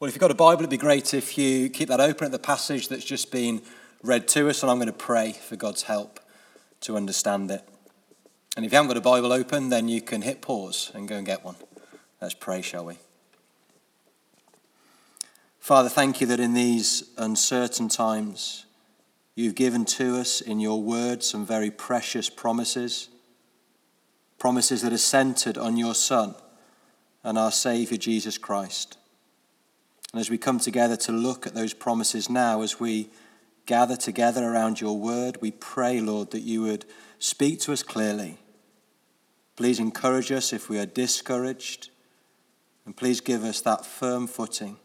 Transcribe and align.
Well, 0.00 0.08
if 0.08 0.14
you've 0.14 0.20
got 0.20 0.32
a 0.32 0.34
Bible, 0.34 0.62
it'd 0.62 0.70
be 0.70 0.76
great 0.76 1.14
if 1.14 1.38
you 1.38 1.70
keep 1.70 1.88
that 1.88 2.00
open 2.00 2.24
at 2.24 2.32
the 2.32 2.38
passage 2.38 2.88
that's 2.88 3.04
just 3.04 3.30
been 3.30 3.62
read 4.02 4.26
to 4.28 4.48
us, 4.48 4.62
and 4.62 4.70
I'm 4.70 4.78
going 4.78 4.88
to 4.88 4.92
pray 4.92 5.32
for 5.32 5.54
God's 5.54 5.84
help 5.84 6.18
to 6.80 6.96
understand 6.96 7.48
it. 7.52 7.62
And 8.56 8.66
if 8.66 8.72
you 8.72 8.76
haven't 8.76 8.88
got 8.88 8.96
a 8.96 9.00
Bible 9.00 9.32
open, 9.32 9.68
then 9.68 9.88
you 9.88 10.02
can 10.02 10.22
hit 10.22 10.42
pause 10.42 10.90
and 10.94 11.06
go 11.06 11.16
and 11.16 11.24
get 11.24 11.44
one. 11.44 11.54
Let's 12.20 12.34
pray, 12.34 12.60
shall 12.60 12.86
we? 12.86 12.98
Father, 15.60 15.88
thank 15.88 16.20
you 16.20 16.26
that 16.26 16.40
in 16.40 16.54
these 16.54 17.10
uncertain 17.16 17.88
times, 17.88 18.66
you've 19.36 19.54
given 19.54 19.84
to 19.84 20.16
us 20.16 20.40
in 20.40 20.58
your 20.58 20.82
word 20.82 21.22
some 21.22 21.46
very 21.46 21.70
precious 21.70 22.28
promises, 22.28 23.10
promises 24.38 24.82
that 24.82 24.92
are 24.92 24.98
centered 24.98 25.56
on 25.56 25.76
your 25.76 25.94
Son 25.94 26.34
and 27.22 27.38
our 27.38 27.52
Saviour, 27.52 27.96
Jesus 27.96 28.38
Christ. 28.38 28.98
And 30.14 30.20
as 30.20 30.30
we 30.30 30.38
come 30.38 30.60
together 30.60 30.94
to 30.98 31.10
look 31.10 31.44
at 31.44 31.54
those 31.54 31.74
promises 31.74 32.30
now, 32.30 32.62
as 32.62 32.78
we 32.78 33.08
gather 33.66 33.96
together 33.96 34.44
around 34.44 34.80
your 34.80 34.96
word, 34.96 35.38
we 35.40 35.50
pray, 35.50 36.00
Lord, 36.00 36.30
that 36.30 36.42
you 36.42 36.62
would 36.62 36.84
speak 37.18 37.58
to 37.62 37.72
us 37.72 37.82
clearly. 37.82 38.38
Please 39.56 39.80
encourage 39.80 40.30
us 40.30 40.52
if 40.52 40.68
we 40.68 40.78
are 40.78 40.86
discouraged. 40.86 41.90
And 42.86 42.96
please 42.96 43.20
give 43.20 43.42
us 43.42 43.60
that 43.62 43.84
firm 43.84 44.28
footing 44.28 44.76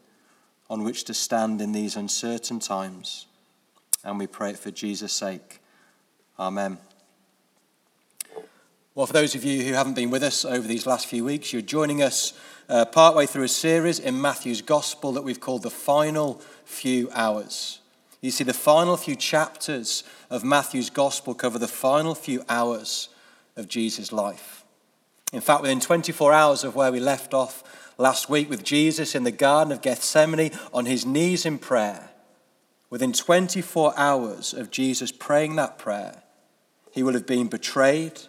on 0.68 0.82
which 0.82 1.04
to 1.04 1.14
stand 1.14 1.60
in 1.60 1.70
these 1.70 1.94
uncertain 1.94 2.58
times. 2.58 3.26
And 4.02 4.18
we 4.18 4.26
pray 4.26 4.50
it 4.50 4.58
for 4.58 4.72
Jesus' 4.72 5.12
sake. 5.12 5.60
Amen. 6.40 6.76
Well, 8.96 9.06
for 9.06 9.12
those 9.12 9.36
of 9.36 9.44
you 9.44 9.62
who 9.62 9.74
haven't 9.74 9.94
been 9.94 10.10
with 10.10 10.24
us 10.24 10.44
over 10.44 10.66
these 10.66 10.88
last 10.88 11.06
few 11.06 11.24
weeks, 11.24 11.52
you're 11.52 11.62
joining 11.62 12.02
us 12.02 12.32
uh, 12.70 12.84
partway 12.84 13.26
through 13.26 13.42
a 13.42 13.48
series 13.48 13.98
in 13.98 14.20
Matthew's 14.20 14.62
Gospel 14.62 15.12
that 15.12 15.22
we've 15.22 15.40
called 15.40 15.64
The 15.64 15.70
Final 15.70 16.40
Few 16.64 17.10
Hours. 17.12 17.80
You 18.20 18.30
see, 18.30 18.44
the 18.44 18.54
final 18.54 18.96
few 18.96 19.16
chapters 19.16 20.04
of 20.30 20.44
Matthew's 20.44 20.88
Gospel 20.88 21.34
cover 21.34 21.58
the 21.58 21.66
final 21.66 22.14
few 22.14 22.44
hours 22.48 23.08
of 23.56 23.66
Jesus' 23.66 24.12
life. 24.12 24.64
In 25.32 25.40
fact, 25.40 25.62
within 25.62 25.80
24 25.80 26.32
hours 26.32 26.62
of 26.62 26.76
where 26.76 26.92
we 26.92 27.00
left 27.00 27.34
off 27.34 27.92
last 27.98 28.28
week 28.30 28.48
with 28.48 28.62
Jesus 28.62 29.16
in 29.16 29.24
the 29.24 29.32
Garden 29.32 29.72
of 29.72 29.82
Gethsemane 29.82 30.52
on 30.72 30.86
his 30.86 31.04
knees 31.04 31.44
in 31.44 31.58
prayer, 31.58 32.10
within 32.88 33.12
24 33.12 33.94
hours 33.96 34.54
of 34.54 34.70
Jesus 34.70 35.10
praying 35.10 35.56
that 35.56 35.76
prayer, 35.76 36.22
he 36.92 37.02
will 37.02 37.14
have 37.14 37.26
been 37.26 37.48
betrayed, 37.48 38.20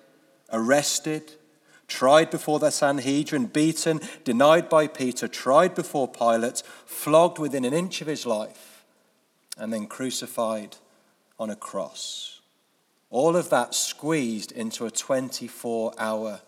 arrested, 0.52 1.34
tried 1.92 2.32
before 2.32 2.58
the 2.58 2.72
Sanhedrin, 2.72 3.48
beaten, 3.48 4.00
denied 4.24 4.70
by 4.70 4.88
Peter, 4.88 5.28
tried 5.28 5.76
before 5.76 6.08
Pilate, 6.08 6.64
flogged 6.86 7.38
within 7.38 7.66
an 7.66 7.74
inch 7.74 8.00
of 8.02 8.08
his 8.08 8.26
life, 8.26 8.86
and 9.58 9.74
then 9.74 9.88
crucified 9.88 10.78
on 11.38 11.50
a 11.50 11.56
cross. 11.56 12.40
All 13.10 13.36
of 13.36 13.50
that 13.50 13.76
squeezed 13.76 14.54
into 14.54 14.86
a 14.86 14.92
24 14.92 15.94
hour 16.00 16.40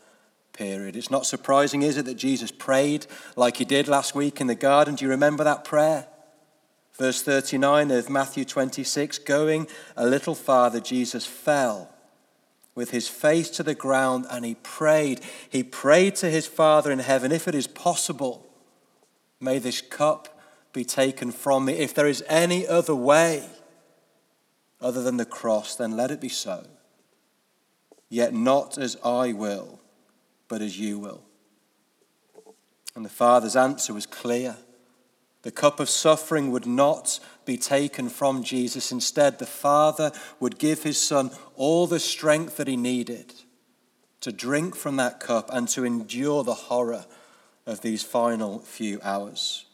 period. 0.53 0.95
It's 0.95 1.11
not 1.11 1.25
surprising, 1.25 1.81
is 1.81 1.97
it, 1.97 2.05
that 2.05 2.16
Jesus 2.16 2.52
prayed 2.52 3.05
like 3.35 3.57
he 3.57 3.66
did 3.66 3.89
last 3.89 4.16
week 4.16 4.39
in 4.39 4.47
the 4.47 4.55
garden? 4.55 4.95
Do 4.95 5.03
you 5.03 5.11
remember 5.11 5.44
that 5.44 5.66
prayer? 5.66 6.07
Verse 6.94 7.22
39 7.22 7.91
of 7.91 8.09
Matthew 8.09 8.45
26 8.45 9.19
Going 9.19 9.67
a 9.97 10.05
little 10.05 10.35
farther, 10.35 10.80
Jesus 10.80 11.25
fell 11.25 11.92
with 12.75 12.91
his 12.91 13.07
face 13.07 13.49
to 13.52 13.63
the 13.63 13.75
ground 13.75 14.25
and 14.29 14.45
he 14.45 14.55
prayed. 14.55 15.21
He 15.49 15.63
prayed 15.63 16.16
to 16.17 16.29
his 16.29 16.47
Father 16.47 16.91
in 16.91 16.99
heaven, 16.99 17.31
if 17.31 17.47
it 17.47 17.55
is 17.55 17.67
possible, 17.67 18.47
may 19.39 19.59
this 19.59 19.81
cup 19.81 20.41
be 20.73 20.83
taken 20.83 21.31
from 21.31 21.66
me. 21.66 21.73
If 21.73 21.94
there 21.94 22.07
is 22.07 22.23
any 22.27 22.67
other 22.67 22.95
way 22.95 23.47
other 24.81 25.03
than 25.03 25.17
the 25.17 25.25
cross, 25.25 25.75
then 25.75 25.95
let 25.95 26.11
it 26.11 26.19
be 26.19 26.29
so. 26.29 26.66
Yet 28.09 28.34
not 28.34 28.78
as 28.78 28.97
I 29.03 29.34
will, 29.34 29.79
but 30.47 30.61
as 30.61 30.79
you 30.79 31.00
will. 31.00 31.23
And 32.95 33.05
the 33.05 33.09
Father's 33.09 33.55
answer 33.55 33.94
was 33.94 34.05
clear. 34.05 34.57
The 35.43 35.51
cup 35.51 35.79
of 35.79 35.89
suffering 35.89 36.51
would 36.51 36.65
not 36.65 37.19
be 37.45 37.57
taken 37.57 38.09
from 38.09 38.43
Jesus. 38.43 38.91
Instead, 38.91 39.39
the 39.39 39.45
Father 39.45 40.11
would 40.39 40.57
give 40.57 40.83
his 40.83 40.97
Son 40.97 41.31
all 41.55 41.85
the 41.85 41.99
strength 41.99 42.57
that 42.57 42.67
he 42.67 42.77
needed 42.77 43.33
to 44.21 44.31
drink 44.31 44.73
from 44.75 44.95
that 44.95 45.19
cup 45.19 45.49
and 45.51 45.67
to 45.67 45.83
endure 45.83 46.43
the 46.43 46.53
horror 46.53 47.05
of 47.65 47.81
these 47.81 48.03
final 48.03 48.59
few 48.59 48.99
hours. 49.03 49.65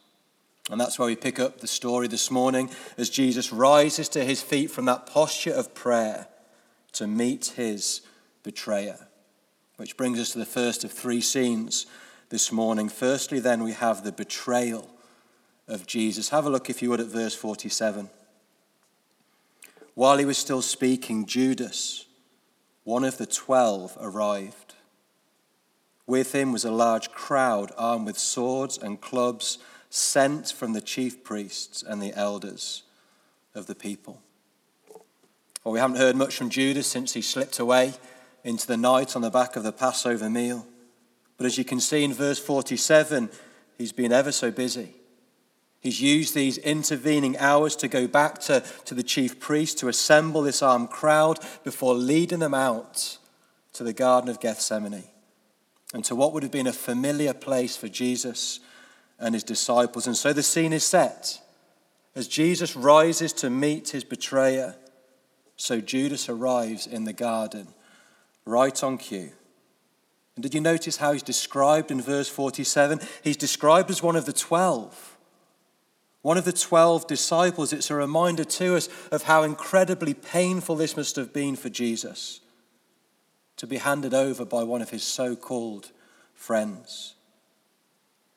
And 0.70 0.80
that's 0.80 0.98
why 0.98 1.06
we 1.06 1.16
pick 1.16 1.38
up 1.38 1.60
the 1.60 1.68
story 1.68 2.08
this 2.08 2.32
morning 2.32 2.70
as 2.98 3.08
Jesus 3.08 3.52
rises 3.52 4.08
to 4.10 4.24
his 4.24 4.42
feet 4.42 4.72
from 4.72 4.86
that 4.86 5.06
posture 5.06 5.52
of 5.52 5.74
prayer 5.74 6.26
to 6.92 7.06
meet 7.06 7.54
his 7.56 8.00
betrayer. 8.42 9.06
Which 9.76 9.96
brings 9.96 10.18
us 10.18 10.32
to 10.32 10.38
the 10.38 10.44
first 10.44 10.82
of 10.82 10.90
three 10.90 11.20
scenes 11.20 11.86
this 12.28 12.50
morning. 12.50 12.88
Firstly, 12.88 13.38
then, 13.38 13.62
we 13.62 13.72
have 13.72 14.02
the 14.02 14.12
betrayal 14.12 14.88
of 15.70 15.86
Jesus. 15.86 16.28
Have 16.30 16.46
a 16.46 16.50
look, 16.50 16.68
if 16.68 16.82
you 16.82 16.90
would, 16.90 17.00
at 17.00 17.06
verse 17.06 17.34
47. 17.34 18.10
While 19.94 20.18
he 20.18 20.24
was 20.24 20.38
still 20.38 20.62
speaking, 20.62 21.26
Judas, 21.26 22.06
one 22.84 23.04
of 23.04 23.18
the 23.18 23.26
twelve, 23.26 23.96
arrived. 24.00 24.74
With 26.06 26.34
him 26.34 26.52
was 26.52 26.64
a 26.64 26.70
large 26.70 27.10
crowd 27.12 27.70
armed 27.76 28.06
with 28.06 28.18
swords 28.18 28.78
and 28.78 29.00
clubs 29.00 29.58
sent 29.90 30.50
from 30.50 30.72
the 30.72 30.80
chief 30.80 31.22
priests 31.22 31.82
and 31.82 32.00
the 32.00 32.14
elders 32.14 32.82
of 33.54 33.66
the 33.66 33.74
people. 33.74 34.20
Well, 35.64 35.72
we 35.72 35.80
haven't 35.80 35.98
heard 35.98 36.16
much 36.16 36.36
from 36.36 36.50
Judas 36.50 36.86
since 36.86 37.12
he 37.12 37.22
slipped 37.22 37.58
away 37.58 37.94
into 38.42 38.66
the 38.66 38.76
night 38.76 39.14
on 39.14 39.22
the 39.22 39.30
back 39.30 39.56
of 39.56 39.62
the 39.62 39.72
Passover 39.72 40.30
meal. 40.30 40.66
But 41.36 41.46
as 41.46 41.58
you 41.58 41.64
can 41.64 41.80
see 41.80 42.04
in 42.04 42.14
verse 42.14 42.38
47, 42.38 43.28
he's 43.76 43.92
been 43.92 44.12
ever 44.12 44.32
so 44.32 44.50
busy. 44.50 44.94
He's 45.80 46.00
used 46.00 46.34
these 46.34 46.58
intervening 46.58 47.38
hours 47.38 47.74
to 47.76 47.88
go 47.88 48.06
back 48.06 48.38
to, 48.40 48.62
to 48.84 48.94
the 48.94 49.02
chief 49.02 49.40
priest 49.40 49.78
to 49.78 49.88
assemble 49.88 50.42
this 50.42 50.62
armed 50.62 50.90
crowd 50.90 51.38
before 51.64 51.94
leading 51.94 52.38
them 52.38 52.52
out 52.52 53.16
to 53.72 53.82
the 53.82 53.94
Garden 53.94 54.28
of 54.28 54.40
Gethsemane 54.40 55.04
and 55.94 56.04
to 56.04 56.14
what 56.14 56.32
would 56.32 56.42
have 56.42 56.52
been 56.52 56.66
a 56.66 56.72
familiar 56.72 57.32
place 57.32 57.76
for 57.76 57.88
Jesus 57.88 58.60
and 59.18 59.34
his 59.34 59.42
disciples. 59.42 60.06
And 60.06 60.16
so 60.16 60.34
the 60.34 60.42
scene 60.42 60.74
is 60.74 60.84
set. 60.84 61.40
As 62.14 62.28
Jesus 62.28 62.76
rises 62.76 63.32
to 63.34 63.48
meet 63.48 63.90
his 63.90 64.04
betrayer, 64.04 64.76
so 65.56 65.80
Judas 65.80 66.28
arrives 66.28 66.86
in 66.86 67.04
the 67.04 67.12
garden, 67.12 67.68
right 68.44 68.82
on 68.82 68.98
cue. 68.98 69.32
And 70.36 70.42
did 70.42 70.54
you 70.54 70.60
notice 70.60 70.98
how 70.98 71.12
he's 71.12 71.22
described 71.22 71.90
in 71.90 72.00
verse 72.00 72.28
47? 72.28 73.00
He's 73.22 73.36
described 73.36 73.90
as 73.90 74.02
one 74.02 74.16
of 74.16 74.26
the 74.26 74.32
twelve. 74.32 75.16
One 76.22 76.36
of 76.36 76.44
the 76.44 76.52
12 76.52 77.06
disciples, 77.06 77.72
it's 77.72 77.90
a 77.90 77.94
reminder 77.94 78.44
to 78.44 78.76
us 78.76 78.88
of 79.10 79.22
how 79.22 79.42
incredibly 79.42 80.12
painful 80.12 80.76
this 80.76 80.96
must 80.96 81.16
have 81.16 81.32
been 81.32 81.56
for 81.56 81.70
Jesus 81.70 82.40
to 83.56 83.66
be 83.66 83.78
handed 83.78 84.14
over 84.14 84.44
by 84.44 84.62
one 84.62 84.82
of 84.82 84.90
his 84.90 85.02
so 85.02 85.36
called 85.36 85.92
friends. 86.34 87.14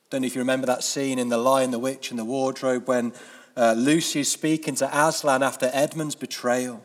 Don't 0.09 0.21
know 0.21 0.27
if 0.27 0.35
you 0.35 0.41
remember 0.41 0.67
that 0.67 0.83
scene 0.83 1.17
in 1.17 1.29
The 1.29 1.37
Lion, 1.37 1.71
the 1.71 1.79
Witch, 1.79 2.09
and 2.09 2.19
the 2.19 2.25
Wardrobe 2.25 2.87
when 2.87 3.13
uh, 3.55 3.73
Lucy 3.77 4.19
is 4.19 4.31
speaking 4.31 4.75
to 4.75 4.89
Aslan 4.91 5.41
after 5.41 5.69
Edmund's 5.73 6.15
betrayal. 6.15 6.83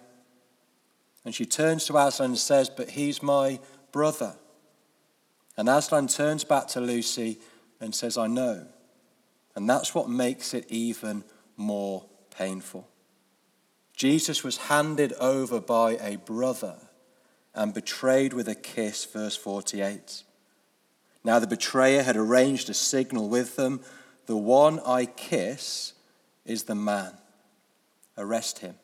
And 1.24 1.34
she 1.34 1.46
turns 1.46 1.84
to 1.86 1.96
Aslan 1.96 2.30
and 2.30 2.38
says, 2.38 2.70
But 2.70 2.90
he's 2.90 3.22
my 3.22 3.60
brother. 3.92 4.36
And 5.56 5.68
Aslan 5.68 6.08
turns 6.08 6.44
back 6.44 6.68
to 6.68 6.80
Lucy 6.80 7.38
and 7.80 7.94
says, 7.94 8.16
I 8.16 8.28
know. 8.28 8.66
And 9.58 9.68
that's 9.68 9.92
what 9.92 10.08
makes 10.08 10.54
it 10.54 10.66
even 10.68 11.24
more 11.56 12.04
painful. 12.30 12.86
Jesus 13.92 14.44
was 14.44 14.56
handed 14.56 15.12
over 15.14 15.60
by 15.60 15.96
a 16.00 16.14
brother 16.14 16.76
and 17.56 17.74
betrayed 17.74 18.34
with 18.34 18.46
a 18.46 18.54
kiss, 18.54 19.04
verse 19.04 19.34
48. 19.34 20.22
Now 21.24 21.40
the 21.40 21.48
betrayer 21.48 22.04
had 22.04 22.16
arranged 22.16 22.70
a 22.70 22.74
signal 22.74 23.28
with 23.28 23.56
them 23.56 23.80
the 24.26 24.36
one 24.36 24.78
I 24.86 25.06
kiss 25.06 25.94
is 26.44 26.62
the 26.62 26.76
man. 26.76 27.18
Arrest 28.16 28.60
him. 28.60 28.76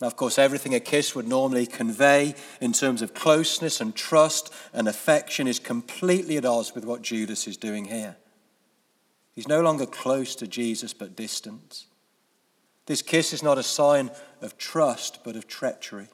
Now, 0.00 0.06
of 0.06 0.14
course, 0.14 0.38
everything 0.38 0.76
a 0.76 0.80
kiss 0.80 1.16
would 1.16 1.26
normally 1.26 1.66
convey 1.66 2.36
in 2.60 2.72
terms 2.72 3.02
of 3.02 3.14
closeness 3.14 3.80
and 3.80 3.96
trust 3.96 4.54
and 4.72 4.86
affection 4.86 5.48
is 5.48 5.58
completely 5.58 6.36
at 6.36 6.44
odds 6.44 6.72
with 6.72 6.84
what 6.84 7.02
Judas 7.02 7.48
is 7.48 7.56
doing 7.56 7.86
here. 7.86 8.16
He's 9.34 9.48
no 9.48 9.62
longer 9.62 9.86
close 9.86 10.34
to 10.36 10.46
Jesus, 10.46 10.92
but 10.92 11.16
distant. 11.16 11.84
This 12.86 13.02
kiss 13.02 13.32
is 13.32 13.42
not 13.42 13.58
a 13.58 13.62
sign 13.62 14.10
of 14.40 14.58
trust, 14.58 15.20
but 15.24 15.36
of 15.36 15.46
treachery. 15.46 16.08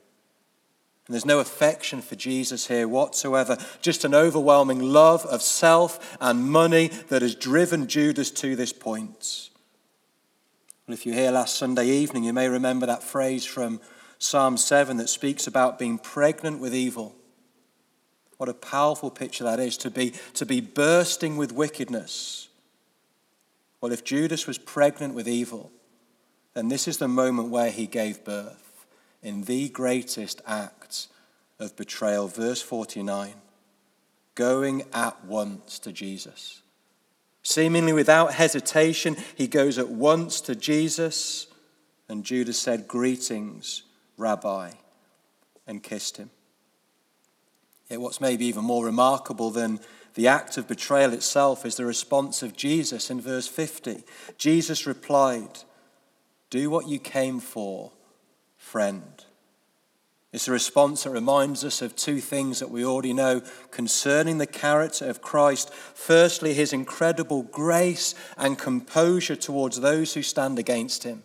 And 1.07 1.15
there's 1.15 1.25
no 1.25 1.41
affection 1.41 2.03
for 2.03 2.15
Jesus 2.15 2.69
here 2.69 2.87
whatsoever, 2.87 3.57
just 3.81 4.05
an 4.05 4.15
overwhelming 4.15 4.81
love 4.81 5.25
of 5.25 5.41
self 5.41 6.17
and 6.21 6.51
money 6.51 6.89
that 7.09 7.23
has 7.23 7.35
driven 7.35 7.87
Judas 7.87 8.31
to 8.33 8.55
this 8.55 8.75
point. 8.75 9.49
Well, 10.87 10.95
if 10.95 11.07
you 11.07 11.15
here 11.15 11.31
last 11.31 11.57
Sunday 11.57 11.87
evening, 11.87 12.25
you 12.25 12.35
may 12.35 12.49
remember 12.49 12.87
that 12.87 13.03
phrase 13.03 13.47
from 13.47 13.81
Psalm 14.19 14.57
7 14.57 14.99
that 14.99 15.09
speaks 15.09 15.47
about 15.47 15.79
being 15.79 15.99
pregnant 15.99 16.61
with 16.61 16.75
evil. 16.75 17.15
What 18.37 18.49
a 18.49 18.55
powerful 18.55 19.11
picture 19.11 19.45
that 19.45 19.61
is 19.61 19.77
to 19.79 19.91
be, 19.91 20.13
to 20.35 20.45
be 20.45 20.61
bursting 20.61 21.37
with 21.37 21.53
wickedness. 21.53 22.48
Well, 23.81 23.93
if 23.93 24.05
Judas 24.05 24.47
was 24.47 24.59
pregnant 24.59 25.15
with 25.15 25.29
evil, 25.29 25.71
then 26.55 26.69
this 26.69 26.89
is 26.89 26.99
the 26.99 27.09
moment 27.09 27.51
where 27.51 27.71
he 27.71 27.87
gave 27.87 28.25
birth 28.25 28.87
in 29.23 29.43
the 29.43 29.69
greatest 29.69 30.43
act 30.47 31.09
of 31.59 31.77
betrayal. 31.77 32.29
Verse 32.29 32.63
49 32.63 33.35
going 34.39 34.85
at 34.93 35.25
once 35.25 35.81
to 35.81 35.91
Jesus. 35.91 36.63
Seemingly 37.43 37.93
without 37.93 38.35
hesitation, 38.35 39.17
he 39.35 39.49
goes 39.49 39.79
at 39.79 39.89
once 39.89 40.41
to 40.43 40.55
Jesus, 40.55 41.49
and 42.09 42.23
Judas 42.23 42.57
said, 42.57 42.87
Greetings, 42.87 43.83
Rabbi, 44.17 44.71
and 45.67 45.83
kissed 45.83 46.19
him. 46.19 46.31
Yet, 47.91 48.01
what's 48.01 48.21
maybe 48.21 48.47
even 48.47 48.63
more 48.63 48.85
remarkable 48.85 49.51
than 49.51 49.81
the 50.19 50.27
act 50.27 50.59
of 50.59 50.67
betrayal 50.67 51.13
itself 51.13 51.65
is 51.65 51.77
the 51.77 51.87
response 51.87 52.43
of 52.43 52.57
Jesus 52.57 53.09
in 53.09 53.21
verse 53.21 53.47
50. 53.47 54.03
Jesus 54.37 54.85
replied, 54.85 55.61
Do 56.51 56.71
what 56.71 56.89
you 56.89 56.99
came 56.99 57.39
for 57.39 57.93
friend. 58.57 59.25
It's 60.33 60.49
a 60.49 60.53
response 60.53 61.05
that 61.05 61.11
reminds 61.11 61.65
us 61.65 61.83
of 61.83 61.95
two 61.95 62.19
things 62.21 62.59
that 62.59 62.69
we 62.69 62.85
already 62.85 63.13
know 63.13 63.43
concerning 63.71 64.39
the 64.39 64.47
character 64.49 65.09
of 65.09 65.23
Christ. 65.23 65.73
Firstly, 65.73 66.53
his 66.53 66.73
incredible 66.73 67.45
grace 67.45 68.17
and 68.37 68.59
composure 68.59 69.37
towards 69.37 69.81
those 69.81 70.15
who 70.15 70.23
stand 70.25 70.59
against 70.59 71.05
him. 71.05 71.23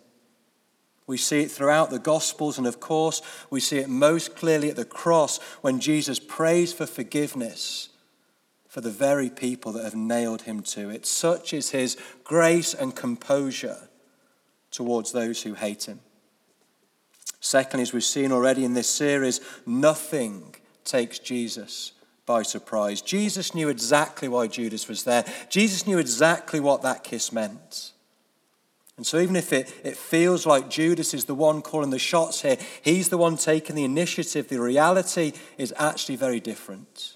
We 1.08 1.16
see 1.16 1.40
it 1.40 1.50
throughout 1.50 1.90
the 1.90 1.98
Gospels, 1.98 2.58
and 2.58 2.66
of 2.68 2.78
course, 2.78 3.22
we 3.50 3.58
see 3.58 3.78
it 3.78 3.88
most 3.88 4.36
clearly 4.36 4.70
at 4.70 4.76
the 4.76 4.84
cross 4.84 5.40
when 5.62 5.80
Jesus 5.80 6.20
prays 6.20 6.72
for 6.72 6.86
forgiveness 6.86 7.88
for 8.74 8.80
the 8.80 8.90
very 8.90 9.30
people 9.30 9.70
that 9.70 9.84
have 9.84 9.94
nailed 9.94 10.42
him 10.42 10.60
to 10.60 10.90
it. 10.90 11.06
Such 11.06 11.52
is 11.52 11.70
his 11.70 11.96
grace 12.24 12.74
and 12.74 12.92
composure 12.92 13.88
towards 14.72 15.12
those 15.12 15.44
who 15.44 15.54
hate 15.54 15.84
him. 15.84 16.00
Secondly, 17.38 17.82
as 17.82 17.92
we've 17.92 18.02
seen 18.02 18.32
already 18.32 18.64
in 18.64 18.74
this 18.74 18.90
series, 18.90 19.40
nothing 19.64 20.56
takes 20.84 21.20
Jesus 21.20 21.92
by 22.26 22.42
surprise. 22.42 23.00
Jesus 23.00 23.54
knew 23.54 23.68
exactly 23.68 24.26
why 24.26 24.48
Judas 24.48 24.88
was 24.88 25.04
there, 25.04 25.24
Jesus 25.48 25.86
knew 25.86 25.98
exactly 25.98 26.58
what 26.58 26.82
that 26.82 27.04
kiss 27.04 27.30
meant. 27.30 27.92
And 28.96 29.06
so, 29.06 29.20
even 29.20 29.36
if 29.36 29.52
it, 29.52 29.72
it 29.84 29.96
feels 29.96 30.46
like 30.46 30.68
Judas 30.68 31.14
is 31.14 31.26
the 31.26 31.34
one 31.36 31.62
calling 31.62 31.90
the 31.90 31.98
shots 32.00 32.42
here, 32.42 32.58
he's 32.82 33.08
the 33.08 33.18
one 33.18 33.36
taking 33.36 33.76
the 33.76 33.84
initiative, 33.84 34.48
the 34.48 34.60
reality 34.60 35.30
is 35.58 35.72
actually 35.78 36.16
very 36.16 36.40
different. 36.40 37.14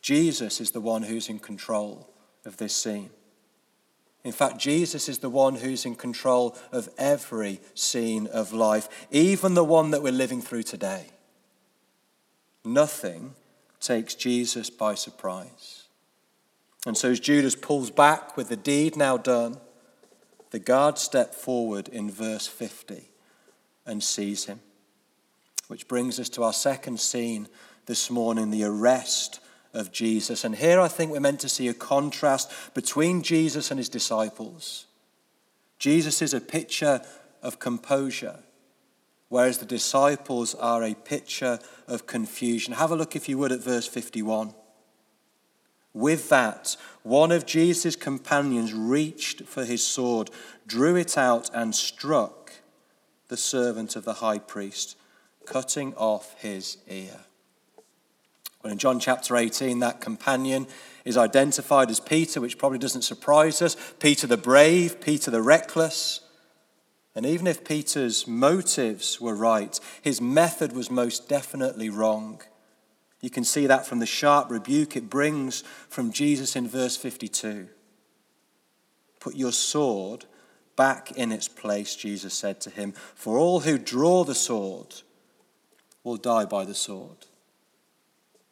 Jesus 0.00 0.60
is 0.60 0.70
the 0.70 0.80
one 0.80 1.02
who's 1.02 1.28
in 1.28 1.38
control 1.38 2.08
of 2.44 2.56
this 2.56 2.74
scene. 2.74 3.10
In 4.24 4.32
fact, 4.32 4.58
Jesus 4.58 5.08
is 5.08 5.18
the 5.18 5.30
one 5.30 5.56
who's 5.56 5.86
in 5.86 5.94
control 5.94 6.56
of 6.72 6.88
every 6.98 7.60
scene 7.74 8.26
of 8.26 8.52
life, 8.52 9.06
even 9.10 9.54
the 9.54 9.64
one 9.64 9.90
that 9.92 10.02
we're 10.02 10.12
living 10.12 10.42
through 10.42 10.64
today. 10.64 11.06
Nothing 12.64 13.34
takes 13.80 14.14
Jesus 14.14 14.70
by 14.70 14.94
surprise. 14.94 15.84
And 16.86 16.96
so, 16.96 17.10
as 17.10 17.20
Judas 17.20 17.54
pulls 17.54 17.90
back 17.90 18.36
with 18.36 18.48
the 18.48 18.56
deed 18.56 18.96
now 18.96 19.16
done, 19.16 19.58
the 20.50 20.58
guard 20.58 20.98
step 20.98 21.34
forward 21.34 21.88
in 21.88 22.10
verse 22.10 22.46
50 22.46 23.08
and 23.86 24.02
seize 24.02 24.46
him. 24.46 24.60
Which 25.68 25.88
brings 25.88 26.18
us 26.18 26.28
to 26.30 26.42
our 26.44 26.52
second 26.52 26.98
scene 27.00 27.48
this 27.86 28.10
morning 28.10 28.50
the 28.50 28.64
arrest 28.64 29.40
of 29.74 29.92
Jesus. 29.92 30.44
And 30.44 30.56
here 30.56 30.80
I 30.80 30.88
think 30.88 31.12
we're 31.12 31.20
meant 31.20 31.40
to 31.40 31.48
see 31.48 31.68
a 31.68 31.74
contrast 31.74 32.50
between 32.74 33.22
Jesus 33.22 33.70
and 33.70 33.78
his 33.78 33.88
disciples. 33.88 34.86
Jesus 35.78 36.22
is 36.22 36.34
a 36.34 36.40
picture 36.40 37.02
of 37.42 37.58
composure, 37.58 38.40
whereas 39.28 39.58
the 39.58 39.66
disciples 39.66 40.54
are 40.54 40.82
a 40.82 40.94
picture 40.94 41.60
of 41.86 42.06
confusion. 42.06 42.74
Have 42.74 42.90
a 42.90 42.96
look, 42.96 43.14
if 43.14 43.28
you 43.28 43.38
would, 43.38 43.52
at 43.52 43.62
verse 43.62 43.86
51. 43.86 44.54
With 45.94 46.28
that, 46.28 46.76
one 47.02 47.32
of 47.32 47.46
Jesus' 47.46 47.96
companions 47.96 48.74
reached 48.74 49.42
for 49.44 49.64
his 49.64 49.84
sword, 49.84 50.30
drew 50.66 50.96
it 50.96 51.16
out, 51.16 51.50
and 51.54 51.74
struck 51.74 52.52
the 53.28 53.36
servant 53.36 53.96
of 53.96 54.04
the 54.04 54.14
high 54.14 54.38
priest, 54.38 54.96
cutting 55.44 55.94
off 55.94 56.34
his 56.40 56.78
ear. 56.88 57.20
Well, 58.62 58.72
in 58.72 58.78
John 58.78 58.98
chapter 58.98 59.36
18, 59.36 59.78
that 59.80 60.00
companion 60.00 60.66
is 61.04 61.16
identified 61.16 61.90
as 61.90 62.00
Peter, 62.00 62.40
which 62.40 62.58
probably 62.58 62.78
doesn't 62.78 63.02
surprise 63.02 63.62
us. 63.62 63.76
Peter 64.00 64.26
the 64.26 64.36
brave, 64.36 65.00
Peter 65.00 65.30
the 65.30 65.42
reckless. 65.42 66.20
And 67.14 67.24
even 67.24 67.46
if 67.46 67.64
Peter's 67.64 68.26
motives 68.26 69.20
were 69.20 69.34
right, 69.34 69.78
his 70.02 70.20
method 70.20 70.72
was 70.72 70.90
most 70.90 71.28
definitely 71.28 71.88
wrong. 71.88 72.42
You 73.20 73.30
can 73.30 73.44
see 73.44 73.66
that 73.66 73.86
from 73.86 73.98
the 73.98 74.06
sharp 74.06 74.50
rebuke 74.50 74.96
it 74.96 75.10
brings 75.10 75.62
from 75.88 76.12
Jesus 76.12 76.54
in 76.54 76.68
verse 76.68 76.96
52. 76.96 77.68
Put 79.20 79.34
your 79.34 79.52
sword 79.52 80.26
back 80.76 81.12
in 81.12 81.32
its 81.32 81.48
place, 81.48 81.96
Jesus 81.96 82.34
said 82.34 82.60
to 82.60 82.70
him, 82.70 82.92
for 83.14 83.36
all 83.36 83.60
who 83.60 83.78
draw 83.78 84.22
the 84.22 84.34
sword 84.34 85.02
will 86.04 86.16
die 86.16 86.44
by 86.44 86.64
the 86.64 86.74
sword. 86.74 87.26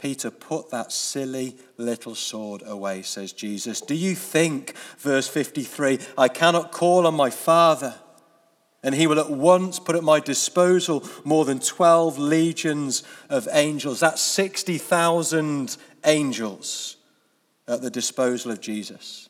Peter, 0.06 0.30
put 0.30 0.70
that 0.70 0.92
silly 0.92 1.56
little 1.78 2.14
sword 2.14 2.62
away, 2.64 3.02
says 3.02 3.32
Jesus. 3.32 3.80
Do 3.80 3.96
you 3.96 4.14
think, 4.14 4.76
verse 4.98 5.26
53, 5.26 5.98
I 6.16 6.28
cannot 6.28 6.70
call 6.70 7.08
on 7.08 7.14
my 7.14 7.28
Father, 7.28 7.92
and 8.84 8.94
he 8.94 9.08
will 9.08 9.18
at 9.18 9.32
once 9.32 9.80
put 9.80 9.96
at 9.96 10.04
my 10.04 10.20
disposal 10.20 11.02
more 11.24 11.44
than 11.44 11.58
12 11.58 12.18
legions 12.18 13.02
of 13.28 13.48
angels? 13.50 13.98
That's 13.98 14.22
60,000 14.22 15.76
angels 16.04 16.98
at 17.66 17.82
the 17.82 17.90
disposal 17.90 18.52
of 18.52 18.60
Jesus. 18.60 19.25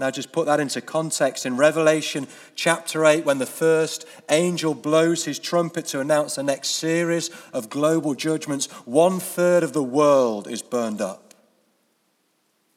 Now, 0.00 0.10
just 0.10 0.32
put 0.32 0.46
that 0.46 0.60
into 0.60 0.80
context. 0.80 1.44
In 1.44 1.58
Revelation 1.58 2.26
chapter 2.54 3.04
8, 3.04 3.26
when 3.26 3.36
the 3.36 3.44
first 3.44 4.06
angel 4.30 4.72
blows 4.72 5.26
his 5.26 5.38
trumpet 5.38 5.84
to 5.88 6.00
announce 6.00 6.36
the 6.36 6.42
next 6.42 6.70
series 6.70 7.28
of 7.52 7.68
global 7.68 8.14
judgments, 8.14 8.66
one 8.86 9.20
third 9.20 9.62
of 9.62 9.74
the 9.74 9.82
world 9.82 10.48
is 10.48 10.62
burned 10.62 11.02
up. 11.02 11.34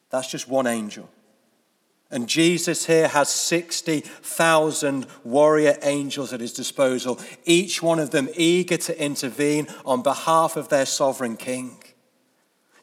That's 0.10 0.30
just 0.30 0.50
one 0.50 0.68
angel. 0.68 1.10
And 2.12 2.28
Jesus 2.28 2.88
here 2.88 3.08
has 3.08 3.30
60,000 3.30 5.08
warrior 5.24 5.78
angels 5.82 6.34
at 6.34 6.42
his 6.42 6.52
disposal, 6.52 7.22
each 7.46 7.82
one 7.82 8.00
of 8.00 8.12
them 8.12 8.28
eager 8.36 8.76
to 8.76 9.02
intervene 9.02 9.70
on 9.86 10.04
behalf 10.04 10.58
of 10.58 10.68
their 10.68 10.86
sovereign 10.86 11.38
king. 11.38 11.78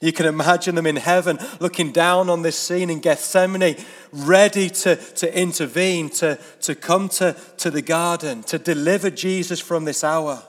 You 0.00 0.12
can 0.12 0.25
imagine 0.25 0.76
them 0.76 0.87
in 0.87 0.97
heaven 0.97 1.38
looking 1.61 1.92
down 1.92 2.30
on 2.30 2.40
this 2.40 2.59
scene 2.59 2.88
in 2.88 3.00
Gethsemane, 3.00 3.76
ready 4.11 4.71
to, 4.71 4.97
to 4.97 5.38
intervene, 5.38 6.09
to, 6.11 6.38
to 6.62 6.75
come 6.75 7.11
to, 7.11 7.37
to 7.59 7.71
the 7.71 7.83
garden, 7.83 8.42
to 8.45 8.59
deliver 8.59 9.11
Jesus 9.11 9.61
from 9.61 9.85
this 9.85 10.02
hour. 10.02 10.42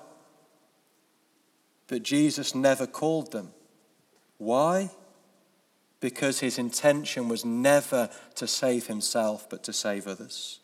But 1.88 2.04
Jesus 2.04 2.56
never 2.56 2.88
called 2.88 3.34
them. 3.34 3.52
Why? 4.38 4.90
Because 6.00 6.40
his 6.40 6.58
intention 6.58 7.28
was 7.28 7.44
never 7.44 8.10
to 8.36 8.48
save 8.48 8.88
himself, 8.88 9.50
but 9.50 9.66
to 9.66 9.74
save 9.74 10.08
others. 10.08 10.62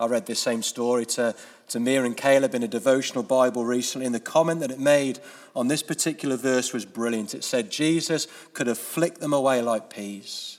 I 0.00 0.06
read 0.06 0.24
this 0.24 0.40
same 0.40 0.62
story 0.62 1.04
to, 1.06 1.34
to 1.68 1.80
Mia 1.80 2.04
and 2.04 2.16
Caleb 2.16 2.54
in 2.54 2.62
a 2.62 2.68
devotional 2.68 3.22
Bible 3.22 3.64
recently, 3.64 4.06
and 4.06 4.14
the 4.14 4.20
comment 4.20 4.60
that 4.60 4.70
it 4.70 4.78
made 4.78 5.20
on 5.54 5.68
this 5.68 5.82
particular 5.82 6.36
verse 6.36 6.72
was 6.72 6.84
brilliant. 6.84 7.34
It 7.34 7.44
said, 7.44 7.70
Jesus 7.70 8.26
could 8.52 8.66
have 8.66 8.78
flicked 8.78 9.20
them 9.20 9.32
away 9.32 9.62
like 9.62 9.90
peas. 9.90 10.58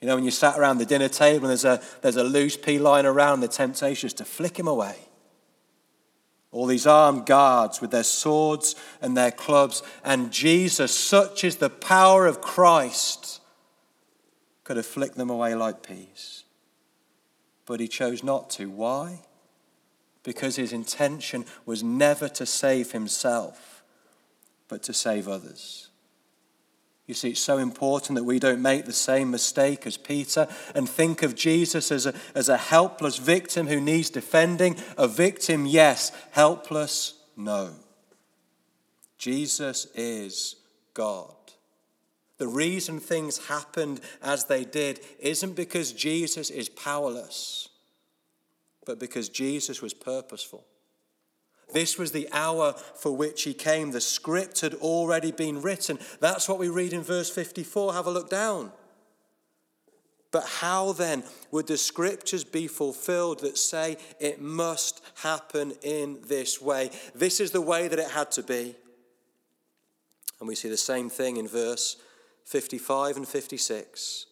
You 0.00 0.08
know, 0.08 0.16
when 0.16 0.24
you 0.24 0.30
sat 0.30 0.58
around 0.58 0.78
the 0.78 0.86
dinner 0.86 1.08
table 1.08 1.44
and 1.44 1.50
there's 1.50 1.64
a, 1.64 1.80
there's 2.00 2.16
a 2.16 2.24
loose 2.24 2.56
pea 2.56 2.78
lying 2.78 3.06
around, 3.06 3.40
the 3.40 3.48
temptation 3.48 4.08
is 4.08 4.14
to 4.14 4.24
flick 4.24 4.58
him 4.58 4.66
away. 4.66 4.96
All 6.50 6.66
these 6.66 6.86
armed 6.86 7.24
guards 7.24 7.80
with 7.80 7.92
their 7.92 8.02
swords 8.02 8.74
and 9.00 9.16
their 9.16 9.30
clubs, 9.30 9.82
and 10.04 10.30
Jesus, 10.30 10.94
such 10.94 11.44
is 11.44 11.56
the 11.56 11.70
power 11.70 12.26
of 12.26 12.40
Christ, 12.40 13.40
could 14.64 14.76
have 14.76 14.86
flicked 14.86 15.16
them 15.16 15.30
away 15.30 15.54
like 15.54 15.82
peas 15.82 16.42
but 17.66 17.80
he 17.80 17.88
chose 17.88 18.22
not 18.22 18.50
to. 18.50 18.68
Why? 18.68 19.20
Because 20.22 20.56
his 20.56 20.72
intention 20.72 21.44
was 21.66 21.82
never 21.82 22.28
to 22.28 22.46
save 22.46 22.92
himself, 22.92 23.82
but 24.68 24.82
to 24.84 24.92
save 24.92 25.28
others. 25.28 25.88
You 27.06 27.14
see, 27.14 27.30
it's 27.30 27.40
so 27.40 27.58
important 27.58 28.16
that 28.16 28.24
we 28.24 28.38
don't 28.38 28.62
make 28.62 28.84
the 28.84 28.92
same 28.92 29.30
mistake 29.30 29.86
as 29.86 29.96
Peter 29.96 30.46
and 30.74 30.88
think 30.88 31.22
of 31.22 31.34
Jesus 31.34 31.90
as 31.90 32.06
a, 32.06 32.14
as 32.34 32.48
a 32.48 32.56
helpless 32.56 33.18
victim 33.18 33.66
who 33.66 33.80
needs 33.80 34.08
defending. 34.08 34.76
A 34.96 35.08
victim, 35.08 35.66
yes. 35.66 36.12
Helpless, 36.30 37.14
no. 37.36 37.74
Jesus 39.18 39.88
is 39.94 40.56
God. 40.94 41.34
The 42.38 42.48
reason 42.48 42.98
things 42.98 43.46
happened 43.46 44.00
as 44.22 44.46
they 44.46 44.64
did 44.64 45.00
isn't 45.20 45.54
because 45.54 45.92
Jesus 45.92 46.50
is 46.50 46.68
powerless, 46.68 47.68
but 48.84 48.98
because 48.98 49.28
Jesus 49.28 49.80
was 49.80 49.94
purposeful. 49.94 50.64
This 51.72 51.98
was 51.98 52.12
the 52.12 52.28
hour 52.32 52.74
for 52.96 53.16
which 53.16 53.44
he 53.44 53.54
came. 53.54 53.90
The 53.90 54.00
script 54.00 54.60
had 54.60 54.74
already 54.74 55.32
been 55.32 55.62
written. 55.62 55.98
That's 56.20 56.48
what 56.48 56.58
we 56.58 56.68
read 56.68 56.92
in 56.92 57.02
verse 57.02 57.30
54. 57.30 57.94
Have 57.94 58.06
a 58.06 58.10
look 58.10 58.28
down. 58.28 58.72
But 60.30 60.46
how 60.46 60.92
then 60.92 61.24
would 61.50 61.66
the 61.66 61.76
scriptures 61.76 62.42
be 62.42 62.66
fulfilled 62.66 63.40
that 63.40 63.58
say 63.58 63.98
it 64.18 64.40
must 64.40 65.02
happen 65.16 65.74
in 65.82 66.20
this 66.26 66.60
way? 66.60 66.90
This 67.14 67.38
is 67.38 67.50
the 67.50 67.60
way 67.60 67.88
that 67.88 67.98
it 67.98 68.10
had 68.10 68.30
to 68.32 68.42
be. 68.42 68.74
And 70.40 70.48
we 70.48 70.54
see 70.54 70.68
the 70.68 70.76
same 70.76 71.08
thing 71.08 71.36
in 71.36 71.46
verse 71.46 71.96
55 72.44 73.18
and 73.18 73.28
56. 73.28 74.26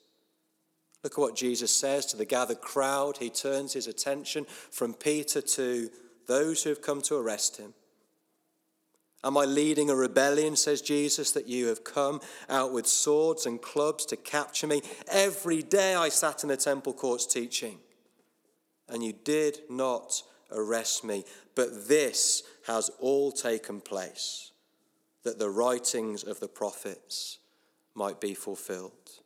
Look 1.03 1.15
at 1.15 1.19
what 1.19 1.37
Jesus 1.37 1.75
says 1.75 2.05
to 2.07 2.17
the 2.17 2.25
gathered 2.25 2.61
crowd. 2.61 3.19
He 3.19 3.31
turns 3.31 3.73
his 3.73 3.87
attention 3.87 4.45
from 4.71 4.95
Peter 4.95 5.41
to 5.41 5.91
those 6.27 6.63
who 6.63 6.69
have 6.69 6.83
come 6.83 7.01
to 7.03 7.17
arrest 7.17 7.57
him. 7.57 7.75
Am 9.23 9.37
I 9.37 9.45
leading 9.45 9.91
a 9.91 9.95
rebellion, 9.95 10.57
says 10.57 10.81
Jesus, 10.81 11.31
that 11.33 11.47
you 11.47 11.67
have 11.67 11.85
come 11.85 12.21
out 12.49 12.73
with 12.73 12.87
swords 12.87 13.45
and 13.45 13.61
clubs 13.61 14.07
to 14.07 14.17
capture 14.17 14.67
me? 14.67 14.81
Every 15.11 15.63
day 15.63 15.95
I 15.95 16.09
sat 16.09 16.43
in 16.43 16.49
the 16.49 16.57
temple 16.57 16.95
courts 16.95 17.27
teaching, 17.27 17.79
and 18.89 19.05
you 19.05 19.13
did 19.13 19.61
not 19.69 20.23
arrest 20.51 21.05
me. 21.05 21.25
But 21.55 21.87
this 21.89 22.43
has 22.67 22.91
all 22.99 23.31
taken 23.31 23.83
place, 23.83 24.53
that 25.23 25.39
the 25.39 25.51
writings 25.51 26.23
of 26.23 26.41
the 26.41 26.49
prophets 26.49 27.39
might 27.95 28.23
be 28.23 28.33
fulfilled. 28.33 29.20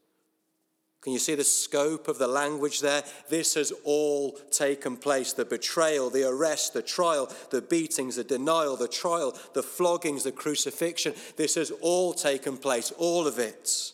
Can 1.04 1.12
you 1.12 1.18
see 1.18 1.34
the 1.34 1.44
scope 1.44 2.08
of 2.08 2.16
the 2.16 2.26
language 2.26 2.80
there? 2.80 3.02
This 3.28 3.54
has 3.54 3.72
all 3.84 4.32
taken 4.50 4.96
place 4.96 5.34
the 5.34 5.44
betrayal, 5.44 6.08
the 6.08 6.26
arrest, 6.26 6.72
the 6.72 6.80
trial, 6.80 7.30
the 7.50 7.60
beatings, 7.60 8.16
the 8.16 8.24
denial, 8.24 8.74
the 8.74 8.88
trial, 8.88 9.38
the 9.52 9.62
floggings, 9.62 10.22
the 10.22 10.32
crucifixion. 10.32 11.12
This 11.36 11.56
has 11.56 11.70
all 11.82 12.14
taken 12.14 12.56
place, 12.56 12.90
all 12.96 13.26
of 13.26 13.38
it, 13.38 13.92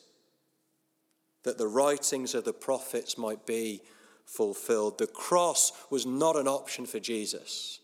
that 1.42 1.58
the 1.58 1.66
writings 1.66 2.32
of 2.32 2.44
the 2.44 2.52
prophets 2.52 3.18
might 3.18 3.44
be 3.44 3.82
fulfilled. 4.24 4.98
The 4.98 5.08
cross 5.08 5.72
was 5.90 6.06
not 6.06 6.36
an 6.36 6.46
option 6.46 6.86
for 6.86 7.00
Jesus. 7.00 7.80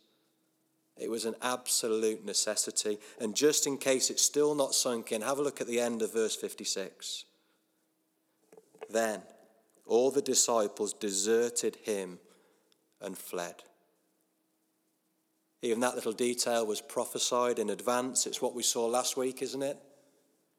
It 0.97 1.11
was 1.11 1.25
an 1.25 1.35
absolute 1.43 2.25
necessity. 2.25 3.01
And 3.21 3.35
just 3.35 3.67
in 3.67 3.77
case 3.77 4.09
it's 4.09 4.23
still 4.23 4.55
not 4.55 4.73
sunk 4.73 5.11
in, 5.11 5.23
have 5.23 5.41
a 5.41 5.43
look 5.43 5.61
at 5.61 5.67
the 5.67 5.81
end 5.81 6.01
of 6.01 6.13
verse 6.13 6.37
56. 6.37 7.25
Then 8.91 9.23
all 9.87 10.11
the 10.11 10.23
disciples 10.23 10.93
deserted 10.93 11.77
him 11.83 12.19
and 13.01 13.17
fled. 13.17 13.63
Even 15.63 15.81
that 15.81 15.95
little 15.95 16.13
detail 16.13 16.67
was 16.67 16.81
prophesied 16.81 17.59
in 17.59 17.71
advance. 17.71 18.27
It's 18.27 18.43
what 18.43 18.55
we 18.55 18.63
saw 18.63 18.87
last 18.87 19.17
week, 19.17 19.43
isn't 19.43 19.63
it? 19.63 19.79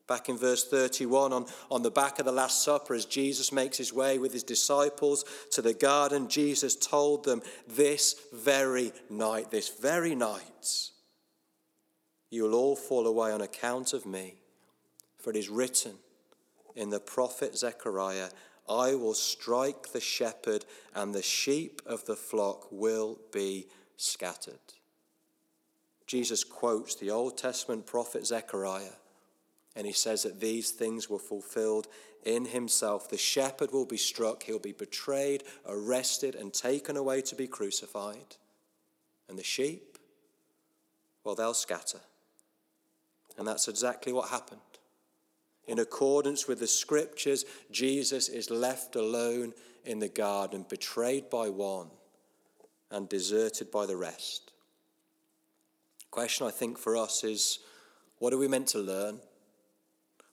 Back 0.08 0.30
in 0.30 0.38
verse 0.38 0.64
31, 0.64 1.34
on, 1.34 1.46
on 1.70 1.82
the 1.82 1.92
back 1.92 2.18
of 2.18 2.26
the 2.26 2.32
Last 2.32 2.64
Supper, 2.64 2.94
as 2.94 3.06
Jesus 3.06 3.52
makes 3.52 3.78
his 3.78 3.92
way 3.92 4.18
with 4.18 4.32
his 4.32 4.44
disciples 4.44 5.26
to 5.52 5.62
the 5.62 5.74
garden, 5.74 6.30
Jesus 6.30 6.76
told 6.78 7.26
them, 7.26 7.42
This 7.68 8.16
very 8.34 8.94
night, 9.10 9.52
this 9.52 9.68
very 9.68 10.16
night, 10.16 10.92
you 12.30 12.44
will 12.44 12.56
all 12.56 12.78
fall 12.78 13.06
away 13.06 13.34
on 13.34 13.42
account 13.42 13.92
of 13.92 14.06
me. 14.06 14.36
For 15.18 15.32
it 15.32 15.36
is 15.36 15.50
written 15.50 15.96
in 16.78 16.90
the 16.90 17.00
prophet 17.00 17.58
Zechariah, 17.58 18.30
I 18.70 18.96
will 18.96 19.14
strike 19.14 19.92
the 19.92 20.00
shepherd, 20.00 20.66
and 20.96 21.14
the 21.14 21.22
sheep 21.22 21.82
of 21.86 22.06
the 22.06 22.16
flock 22.16 22.68
will 22.72 23.20
be 23.34 23.68
scattered. 23.98 24.60
Jesus 26.06 26.46
quotes 26.46 26.96
the 26.96 27.12
Old 27.12 27.38
Testament 27.38 27.86
prophet 27.86 28.26
Zechariah 28.26 28.96
and 29.78 29.86
he 29.86 29.94
says 29.94 30.24
that 30.24 30.40
these 30.40 30.72
things 30.72 31.08
were 31.08 31.20
fulfilled 31.20 31.88
in 32.26 32.46
himself. 32.46 33.10
The 33.10 33.18
shepherd 33.18 33.72
will 33.72 33.86
be 33.86 33.96
struck, 33.96 34.42
he'll 34.42 34.58
be 34.58 34.72
betrayed, 34.72 35.44
arrested, 35.68 36.34
and 36.34 36.52
taken 36.52 36.98
away 36.98 37.22
to 37.22 37.36
be 37.36 37.46
crucified. 37.46 38.38
And 39.30 39.38
the 39.38 39.44
sheep, 39.44 40.00
well, 41.24 41.36
they'll 41.36 41.54
scatter. 41.54 42.00
And 43.38 43.48
that's 43.48 43.68
exactly 43.68 44.12
what 44.12 44.30
happened. 44.30 44.62
In 45.68 45.80
accordance 45.80 46.48
with 46.48 46.60
the 46.60 46.68
scriptures, 46.68 47.46
Jesus 47.72 48.30
is 48.30 48.50
left 48.50 48.96
alone 48.96 49.54
in 49.86 50.00
the 50.00 50.08
garden, 50.08 50.66
betrayed 50.68 51.30
by 51.30 51.50
one 51.50 51.90
and 52.90 53.10
deserted 53.10 53.70
by 53.70 53.86
the 53.86 53.98
rest. 53.98 54.52
Question 56.10 56.48
I 56.48 56.52
think 56.52 56.78
for 56.78 56.96
us 56.96 57.24
is 57.24 57.60
what 58.20 58.34
are 58.34 58.38
we 58.38 58.48
meant 58.48 58.68
to 58.68 58.80
learn? 58.80 59.20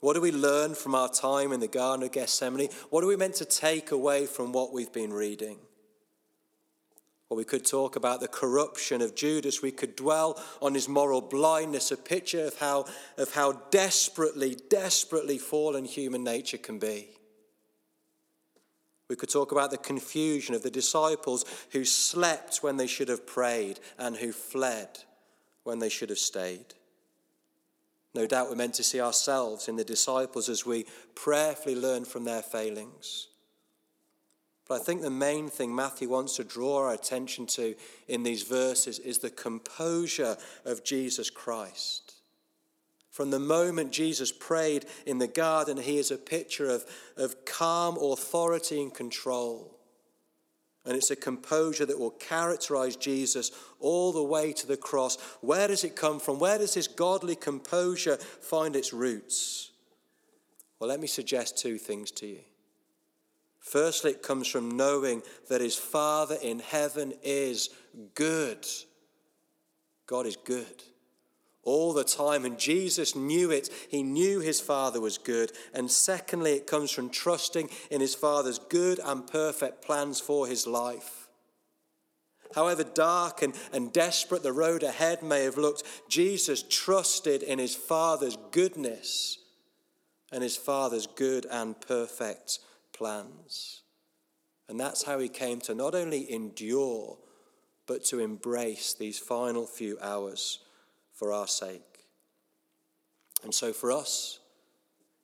What 0.01 0.15
do 0.15 0.21
we 0.21 0.33
learn 0.33 0.75
from 0.75 0.95
our 0.95 1.09
time 1.09 1.51
in 1.53 1.61
the 1.61 1.69
Garden 1.69 2.05
of 2.05 2.13
Gethsemane? 2.13 2.69
What 2.91 3.03
are 3.03 3.07
we 3.07 3.17
meant 3.17 3.37
to 3.37 3.45
take 3.45 3.91
away 3.91 4.27
from 4.27 4.53
what 4.53 4.73
we've 4.73 4.93
been 4.93 5.13
reading? 5.13 5.59
Or 7.35 7.37
we 7.37 7.45
could 7.45 7.67
talk 7.67 7.97
about 7.97 8.21
the 8.21 8.29
corruption 8.29 9.03
of 9.03 9.17
Judas. 9.17 9.61
We 9.61 9.73
could 9.73 9.97
dwell 9.97 10.41
on 10.63 10.73
his 10.73 10.89
moral 10.89 11.21
blindness, 11.21 11.91
a 11.91 11.97
picture 11.97 12.45
of 12.45 12.57
how, 12.61 12.85
of 13.19 13.35
how 13.35 13.55
desperately, 13.73 14.57
desperately 14.71 15.39
fallen 15.39 15.85
human 15.85 16.23
nature 16.23 16.59
can 16.59 16.79
be. 16.79 17.09
We 19.09 19.17
could 19.17 19.31
talk 19.31 19.51
about 19.51 19.73
the 19.73 19.79
confusion 19.79 20.55
of 20.55 20.63
the 20.63 20.71
disciples 20.71 21.45
who 21.73 21.85
slept 21.85 22.59
when 22.59 22.77
they 22.77 22.87
should 22.87 23.09
have 23.09 23.27
prayed 23.27 23.81
and 23.99 24.15
who 24.15 24.31
fled 24.31 25.01
when 25.65 25.81
they 25.81 25.89
should 25.89 26.11
have 26.11 26.21
stayed. 26.21 26.75
No 28.15 28.29
doubt 28.29 28.49
we're 28.49 28.55
meant 28.55 28.75
to 28.75 28.85
see 28.85 29.01
ourselves 29.01 29.67
in 29.67 29.75
the 29.75 29.83
disciples 29.83 30.49
as 30.49 30.65
we 30.65 30.87
prayerfully 31.17 31.75
learn 31.75 32.05
from 32.05 32.27
their 32.27 32.43
failings. 32.43 33.27
But 34.67 34.81
I 34.81 34.85
think 34.85 35.03
the 35.03 35.11
main 35.11 35.49
thing 35.49 35.75
Matthew 35.75 36.09
wants 36.09 36.37
to 36.37 36.45
draw 36.45 36.79
our 36.79 36.95
attention 36.95 37.47
to 37.49 37.75
in 38.09 38.23
these 38.23 38.45
verses 38.45 38.99
is 38.99 39.19
the 39.19 39.31
composure 39.31 40.37
of 40.65 40.85
Jesus 40.85 41.29
Christ. 41.29 42.15
From 43.11 43.31
the 43.31 43.39
moment 43.39 43.93
Jesus 43.93 44.33
prayed 44.33 44.87
in 45.07 45.19
the 45.19 45.29
garden, 45.29 45.77
he 45.77 45.99
is 45.99 46.11
a 46.11 46.19
picture 46.19 46.69
of, 46.69 46.85
of 47.17 47.45
calm 47.45 47.97
authority 48.01 48.83
and 48.83 48.93
control. 48.93 49.79
And 50.87 50.97
it's 50.97 51.11
a 51.11 51.17
composure 51.17 51.87
that 51.87 51.99
will 51.99 52.11
characterize 52.11 52.97
Jesus 52.97 53.53
all 53.81 54.13
the 54.13 54.23
way 54.23 54.53
to 54.55 54.67
the 54.67 54.77
cross. 54.77 55.17
Where 55.41 55.69
does 55.69 55.85
it 55.85 55.95
come 55.95 56.19
from? 56.19 56.39
Where 56.39 56.59
does 56.59 56.75
this 56.75 56.89
godly 56.89 57.37
composure 57.37 58.17
find 58.17 58.75
its 58.77 58.93
roots? 58.93 59.71
Well, 60.79 60.89
let 60.89 61.01
me 61.01 61.07
suggest 61.07 61.57
two 61.57 61.79
things 61.79 62.11
to 62.13 62.27
you. 62.27 62.41
Firstly, 63.65 64.11
it 64.11 64.23
comes 64.23 64.47
from 64.47 64.77
knowing 64.77 65.23
that 65.49 65.63
his 65.63 65.75
Father 65.75 66.37
in 66.41 66.59
heaven 66.59 67.15
is 67.23 67.71
good. 68.15 68.67
God 70.07 70.27
is 70.27 70.37
good 70.37 70.85
all 71.63 71.95
the 71.95 72.05
time. 72.05 72.45
And 72.45 72.59
Jesus 72.59 73.17
knew 73.17 73.51
it. 73.51 73.71
He 73.89 74.03
knew 74.03 74.41
his 74.41 74.61
Father 74.61 75.01
was 75.01 75.17
good. 75.17 75.51
And 75.73 75.91
secondly, 75.91 76.53
it 76.53 76.67
comes 76.67 76.91
from 76.91 77.09
trusting 77.09 77.71
in 77.91 78.03
his 78.03 78.15
Father's 78.15 78.59
good 78.59 79.01
and 79.03 79.27
perfect 79.27 79.83
plans 79.83 80.21
for 80.21 80.47
his 80.47 80.67
life. 80.67 81.29
However 82.55 82.85
dark 82.85 83.41
and, 83.41 83.55
and 83.73 83.95
desperate 83.95 84.43
the 84.43 84.53
road 84.53 84.83
ahead 84.83 85.23
may 85.23 85.43
have 85.45 85.57
looked, 85.57 85.85
Jesus 86.07 86.63
trusted 86.69 87.43
in 87.43 87.59
his 87.59 87.75
Father's 87.75 88.37
goodness 88.51 89.39
and 90.31 90.43
his 90.43 90.57
Father's 90.57 91.07
good 91.07 91.47
and 91.51 91.81
perfect 91.81 92.59
plans. 92.95 93.83
And 94.69 94.81
that's 94.81 95.03
how 95.03 95.19
he 95.19 95.29
came 95.29 95.61
to 95.63 95.75
not 95.75 95.95
only 95.95 96.33
endure, 96.33 97.19
but 97.87 98.05
to 98.07 98.19
embrace 98.19 98.95
these 98.95 99.19
final 99.19 99.67
few 99.67 99.99
hours 100.01 100.61
for 101.13 101.33
our 101.33 101.47
sake. 101.47 101.83
And 103.43 103.55
so, 103.55 103.75
for 103.75 103.93
us, 103.93 104.41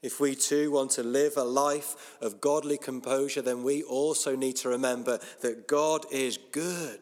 if 0.03 0.21
we 0.21 0.35
too 0.35 0.71
want 0.71 0.91
to 0.93 1.03
live 1.03 1.37
a 1.37 1.45
life 1.45 2.19
of 2.21 2.41
godly 2.41 2.79
composure, 2.79 3.43
then 3.43 3.63
we 3.63 3.83
also 3.83 4.37
need 4.37 4.57
to 4.57 4.69
remember 4.69 5.19
that 5.41 5.67
God 5.67 6.05
is 6.11 6.39
good. 6.53 7.01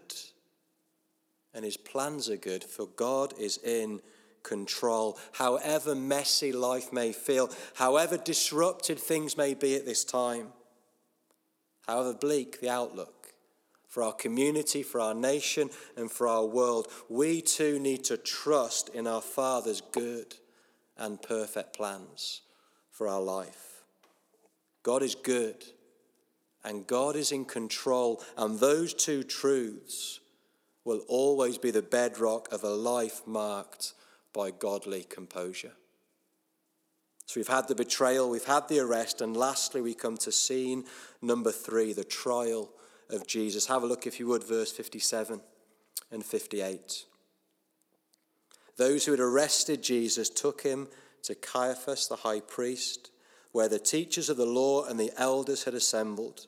and 1.54 1.64
his 1.64 1.78
plans 1.78 2.28
are 2.28 2.36
good, 2.36 2.62
for 2.62 2.86
God 2.86 3.34
is 3.36 3.58
in 3.64 4.00
control. 4.44 5.18
However 5.32 5.94
messy 5.94 6.52
life 6.52 6.92
may 6.92 7.12
feel, 7.12 7.50
however 7.74 8.16
disrupted 8.16 8.98
things 8.98 9.36
may 9.36 9.54
be 9.54 9.74
at 9.74 9.84
this 9.84 10.04
time, 10.04 10.52
however 11.88 12.14
bleak 12.14 12.60
the 12.60 12.68
outlook 12.68 13.32
for 13.88 14.02
our 14.02 14.12
community, 14.12 14.82
for 14.82 15.00
our 15.00 15.14
nation, 15.14 15.70
and 15.96 16.12
for 16.12 16.28
our 16.28 16.44
world, 16.44 16.86
we 17.08 17.40
too 17.40 17.78
need 17.78 18.04
to 18.04 18.18
trust 18.18 18.90
in 18.90 19.06
our 19.06 19.22
Father's 19.22 19.80
good 19.80 20.36
and 20.98 21.20
perfect 21.22 21.74
plans 21.74 22.42
for 22.90 23.08
our 23.08 23.22
life. 23.22 23.82
God 24.82 25.02
is 25.02 25.14
good 25.14 25.64
and 26.64 26.86
God 26.86 27.16
is 27.16 27.32
in 27.32 27.44
control, 27.44 28.22
and 28.36 28.58
those 28.58 28.92
two 28.92 29.22
truths 29.22 30.20
will 30.84 31.02
always 31.08 31.56
be 31.56 31.70
the 31.70 31.80
bedrock 31.80 32.52
of 32.52 32.64
a 32.64 32.68
life 32.68 33.22
marked 33.26 33.94
by 34.34 34.50
godly 34.50 35.04
composure. 35.04 35.72
So 37.28 37.38
we've 37.38 37.46
had 37.46 37.68
the 37.68 37.74
betrayal, 37.74 38.30
we've 38.30 38.44
had 38.44 38.68
the 38.68 38.80
arrest, 38.80 39.20
and 39.20 39.36
lastly, 39.36 39.82
we 39.82 39.92
come 39.92 40.16
to 40.16 40.32
scene 40.32 40.84
number 41.20 41.52
three 41.52 41.92
the 41.92 42.02
trial 42.02 42.70
of 43.10 43.26
Jesus. 43.26 43.66
Have 43.66 43.82
a 43.82 43.86
look, 43.86 44.06
if 44.06 44.18
you 44.18 44.26
would, 44.28 44.44
verse 44.44 44.72
57 44.72 45.42
and 46.10 46.24
58. 46.24 47.04
Those 48.78 49.04
who 49.04 49.10
had 49.10 49.20
arrested 49.20 49.82
Jesus 49.82 50.30
took 50.30 50.62
him 50.62 50.88
to 51.24 51.34
Caiaphas, 51.34 52.08
the 52.08 52.16
high 52.16 52.40
priest, 52.40 53.10
where 53.52 53.68
the 53.68 53.78
teachers 53.78 54.30
of 54.30 54.38
the 54.38 54.46
law 54.46 54.84
and 54.86 54.98
the 54.98 55.12
elders 55.18 55.64
had 55.64 55.74
assembled. 55.74 56.46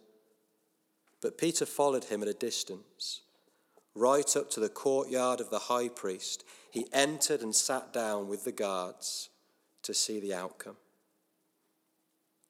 But 1.21 1.37
Peter 1.37 1.67
followed 1.67 2.05
him 2.05 2.23
at 2.23 2.29
a 2.29 2.33
distance. 2.33 3.21
Right 3.95 4.35
up 4.35 4.49
to 4.53 4.61
the 4.61 4.71
courtyard 4.71 5.41
of 5.41 5.51
the 5.51 5.59
high 5.59 5.89
priest, 5.89 6.43
he 6.71 6.87
entered 6.91 7.43
and 7.43 7.55
sat 7.55 7.93
down 7.93 8.29
with 8.29 8.45
the 8.45 8.53
guards 8.53 9.30
to 9.83 9.95
see 9.95 10.21
the 10.21 10.35
outcome. 10.35 10.77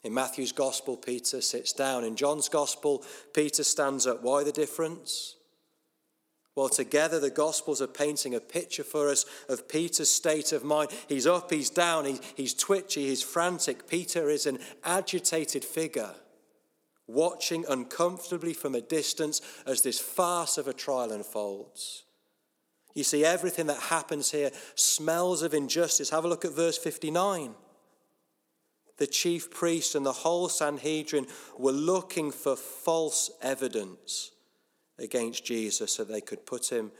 In 0.02 0.14
Matthew's 0.14 0.52
gospel, 0.52 0.96
Peter 0.96 1.40
sits 1.40 1.72
down. 1.72 2.04
In 2.04 2.16
John's 2.16 2.48
gospel, 2.48 3.04
Peter 3.34 3.64
stands 3.64 4.06
up. 4.06 4.22
Why 4.22 4.44
the 4.44 4.52
difference? 4.52 5.36
Well, 6.56 6.68
together 6.68 7.20
the 7.20 7.30
Gospels 7.30 7.80
are 7.80 7.86
painting 7.86 8.34
a 8.34 8.40
picture 8.40 8.82
for 8.82 9.08
us 9.08 9.24
of 9.48 9.68
Peter's 9.68 10.10
state 10.10 10.52
of 10.52 10.64
mind. 10.64 10.90
He's 11.08 11.26
up, 11.26 11.50
he's 11.50 11.70
down, 11.70 12.06
he, 12.06 12.18
he's 12.36 12.54
twitchy, 12.54 13.06
he's 13.06 13.22
frantic. 13.22 13.88
Peter 13.88 14.28
is 14.28 14.46
an 14.46 14.58
agitated 14.84 15.64
figure, 15.64 16.14
watching 17.06 17.64
uncomfortably 17.68 18.52
from 18.52 18.74
a 18.74 18.80
distance 18.80 19.40
as 19.64 19.82
this 19.82 20.00
farce 20.00 20.58
of 20.58 20.66
a 20.66 20.72
trial 20.72 21.12
unfolds. 21.12 22.04
You 23.00 23.04
see, 23.04 23.24
everything 23.24 23.66
that 23.68 23.78
happens 23.78 24.30
here 24.30 24.50
smells 24.74 25.42
of 25.42 25.54
injustice. 25.54 26.10
Have 26.10 26.26
a 26.26 26.28
look 26.28 26.44
at 26.44 26.52
verse 26.52 26.76
59 26.76 27.54
the 28.98 29.06
chief 29.06 29.50
priests 29.50 29.94
and 29.94 30.04
the 30.04 30.12
whole 30.12 30.50
Sanhedrin 30.50 31.26
were 31.56 31.72
looking 31.72 32.30
for 32.30 32.54
false 32.54 33.30
evidence 33.40 34.32
against 34.98 35.46
Jesus 35.46 35.94
so 35.94 36.04
they 36.04 36.20
could 36.20 36.44
put 36.44 36.70
him 36.70 36.92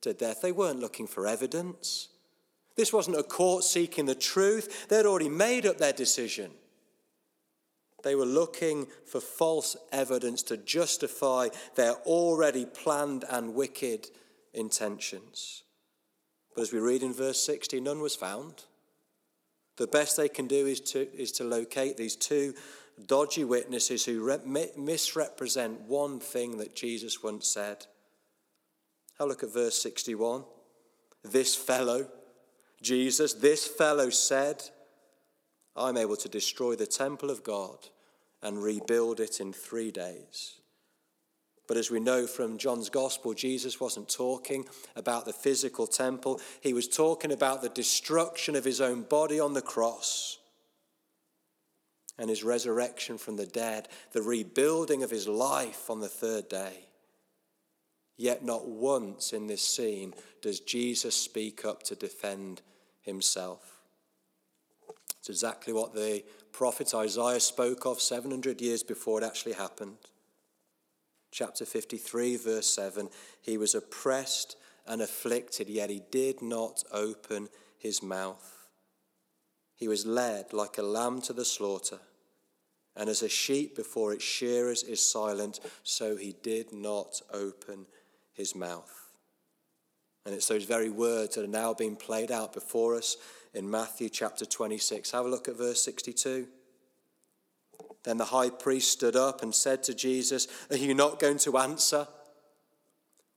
to 0.00 0.14
death. 0.14 0.40
They 0.40 0.52
weren't 0.52 0.80
looking 0.80 1.06
for 1.06 1.26
evidence. 1.26 2.08
This 2.74 2.90
wasn't 2.90 3.18
a 3.18 3.22
court 3.22 3.64
seeking 3.64 4.06
the 4.06 4.14
truth, 4.14 4.88
they'd 4.88 5.04
already 5.04 5.28
made 5.28 5.66
up 5.66 5.76
their 5.76 5.92
decision. 5.92 6.52
They 8.02 8.14
were 8.14 8.24
looking 8.24 8.86
for 9.04 9.20
false 9.20 9.76
evidence 9.92 10.42
to 10.44 10.56
justify 10.56 11.48
their 11.74 11.92
already 12.06 12.64
planned 12.64 13.26
and 13.28 13.54
wicked 13.54 14.08
intentions. 14.54 15.62
But 16.54 16.62
as 16.62 16.72
we 16.72 16.78
read 16.78 17.02
in 17.02 17.12
verse 17.12 17.44
60, 17.44 17.80
none 17.80 18.00
was 18.00 18.14
found. 18.14 18.64
The 19.76 19.86
best 19.86 20.16
they 20.16 20.28
can 20.28 20.46
do 20.46 20.66
is 20.66 20.80
to, 20.80 21.12
is 21.14 21.32
to 21.32 21.44
locate 21.44 21.96
these 21.96 22.16
two 22.16 22.54
dodgy 23.06 23.44
witnesses 23.44 24.04
who 24.04 24.22
re- 24.22 24.70
misrepresent 24.76 25.80
one 25.82 26.20
thing 26.20 26.58
that 26.58 26.76
Jesus 26.76 27.22
once 27.22 27.48
said. 27.48 27.86
A 29.18 29.26
look 29.26 29.42
at 29.42 29.52
verse 29.52 29.80
61. 29.80 30.44
This 31.24 31.54
fellow, 31.54 32.08
Jesus, 32.82 33.34
this 33.34 33.66
fellow 33.66 34.10
said, 34.10 34.62
I'm 35.74 35.96
able 35.96 36.16
to 36.16 36.28
destroy 36.28 36.74
the 36.74 36.86
temple 36.86 37.30
of 37.30 37.44
God 37.44 37.88
and 38.42 38.62
rebuild 38.62 39.20
it 39.20 39.40
in 39.40 39.52
three 39.52 39.90
days. 39.90 40.60
But 41.66 41.76
as 41.76 41.90
we 41.90 42.00
know 42.00 42.26
from 42.26 42.58
John's 42.58 42.90
gospel, 42.90 43.34
Jesus 43.34 43.80
wasn't 43.80 44.08
talking 44.08 44.66
about 44.96 45.24
the 45.24 45.32
physical 45.32 45.86
temple, 45.86 46.40
he 46.60 46.72
was 46.72 46.88
talking 46.88 47.32
about 47.32 47.62
the 47.62 47.68
destruction 47.68 48.56
of 48.56 48.64
his 48.64 48.80
own 48.80 49.02
body 49.02 49.38
on 49.38 49.54
the 49.54 49.62
cross 49.62 50.38
and 52.18 52.28
his 52.28 52.44
resurrection 52.44 53.16
from 53.16 53.36
the 53.36 53.46
dead, 53.46 53.88
the 54.12 54.22
rebuilding 54.22 55.02
of 55.02 55.10
his 55.10 55.26
life 55.26 55.88
on 55.88 56.00
the 56.00 56.08
third 56.08 56.48
day. 56.48 56.88
Yet, 58.16 58.44
not 58.44 58.68
once 58.68 59.32
in 59.32 59.46
this 59.46 59.62
scene 59.62 60.14
does 60.42 60.60
Jesus 60.60 61.14
speak 61.14 61.64
up 61.64 61.82
to 61.84 61.96
defend 61.96 62.60
himself. 63.00 63.80
It's 65.18 65.30
exactly 65.30 65.72
what 65.72 65.94
the 65.94 66.22
prophet 66.52 66.94
Isaiah 66.94 67.40
spoke 67.40 67.86
of 67.86 68.00
700 68.00 68.60
years 68.60 68.82
before 68.82 69.22
it 69.22 69.24
actually 69.24 69.54
happened 69.54 69.96
chapter 71.32 71.64
53, 71.64 72.36
verse 72.36 72.68
7 72.68 73.08
He 73.40 73.56
was 73.56 73.74
oppressed 73.74 74.56
and 74.86 75.02
afflicted, 75.02 75.68
yet 75.68 75.90
he 75.90 76.02
did 76.10 76.42
not 76.42 76.84
open 76.92 77.48
his 77.78 78.02
mouth. 78.02 78.68
He 79.74 79.88
was 79.88 80.06
led 80.06 80.52
like 80.52 80.78
a 80.78 80.82
lamb 80.82 81.20
to 81.22 81.32
the 81.32 81.44
slaughter, 81.44 81.98
and 82.94 83.08
as 83.08 83.22
a 83.22 83.28
sheep 83.28 83.74
before 83.74 84.12
its 84.12 84.22
shearers 84.22 84.84
is 84.84 85.00
silent, 85.04 85.58
so 85.82 86.16
he 86.16 86.36
did 86.42 86.72
not 86.72 87.20
open 87.32 87.86
his 88.32 88.54
mouth. 88.54 89.08
And 90.24 90.34
it's 90.34 90.46
those 90.46 90.64
very 90.64 90.90
words 90.90 91.34
that 91.34 91.44
are 91.44 91.48
now 91.48 91.74
being 91.74 91.96
played 91.96 92.30
out 92.30 92.52
before 92.52 92.94
us 92.94 93.16
in 93.54 93.68
Matthew 93.68 94.08
chapter 94.08 94.44
26. 94.44 95.10
Have 95.10 95.26
a 95.26 95.28
look 95.28 95.48
at 95.48 95.56
verse 95.56 95.82
62. 95.82 96.46
Then 98.04 98.16
the 98.16 98.26
high 98.26 98.50
priest 98.50 98.90
stood 98.90 99.16
up 99.16 99.42
and 99.42 99.54
said 99.54 99.82
to 99.84 99.94
Jesus, 99.94 100.48
Are 100.70 100.76
you 100.76 100.94
not 100.94 101.20
going 101.20 101.38
to 101.38 101.58
answer? 101.58 102.08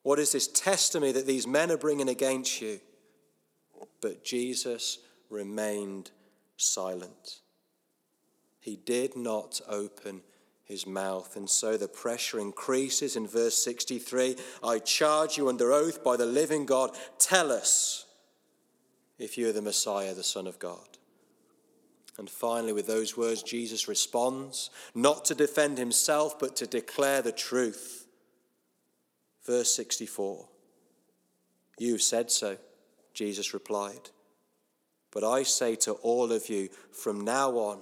What 0.04 0.20
is 0.20 0.32
this 0.32 0.48
testimony 0.48 1.12
that 1.12 1.28
these 1.28 1.48
men 1.48 1.72
are 1.72 1.78
bringing 1.78 2.10
against 2.10 2.62
you? 2.62 2.80
But 4.02 4.24
Jesus 4.24 5.00
remained 5.30 6.12
silent. 6.58 7.40
He 8.60 8.76
did 8.76 9.16
not 9.16 9.62
open 9.68 10.22
his 10.64 10.88
mouth. 10.88 11.36
And 11.36 11.50
so 11.50 11.78
the 11.78 11.88
pressure 11.88 12.40
increases 12.40 13.16
in 13.16 13.28
verse 13.28 13.56
63 13.56 14.36
I 14.64 14.80
charge 14.80 15.38
you 15.38 15.48
under 15.48 15.72
oath 15.72 16.04
by 16.04 16.18
the 16.18 16.26
living 16.26 16.66
God, 16.66 16.92
tell 17.20 17.52
us 17.52 18.06
if 19.18 19.38
you 19.38 19.50
are 19.50 19.54
the 19.54 19.62
Messiah, 19.62 20.14
the 20.14 20.24
Son 20.24 20.48
of 20.48 20.60
God. 20.60 20.98
And 22.18 22.30
finally, 22.30 22.72
with 22.72 22.88
those 22.88 23.18
words, 23.18 23.44
Jesus 23.44 23.88
responds, 23.88 24.70
not 24.94 25.26
to 25.26 25.36
defend 25.36 25.78
himself, 25.78 26.40
but 26.40 26.56
to 26.58 26.68
declare 26.68 27.22
the 27.22 27.32
truth. 27.32 28.08
Verse 29.46 29.74
64 29.74 30.48
You've 31.78 32.02
said 32.02 32.32
so, 32.32 32.58
Jesus 33.14 33.54
replied. 33.54 34.12
But 35.12 35.24
I 35.24 35.44
say 35.44 35.76
to 35.78 35.94
all 35.94 36.32
of 36.32 36.50
you, 36.50 36.70
from 36.92 37.22
now 37.22 37.52
on, 37.52 37.80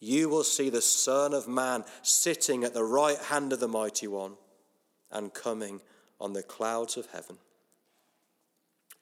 you 0.00 0.28
will 0.28 0.44
see 0.44 0.68
the 0.68 0.82
Son 0.82 1.32
of 1.32 1.48
Man 1.48 1.84
sitting 2.02 2.64
at 2.64 2.74
the 2.74 2.84
right 2.84 3.18
hand 3.18 3.52
of 3.52 3.60
the 3.60 3.68
Mighty 3.68 4.06
One 4.06 4.34
and 5.10 5.32
coming 5.32 5.80
on 6.20 6.32
the 6.32 6.42
clouds 6.42 6.96
of 6.96 7.06
heaven. 7.06 7.38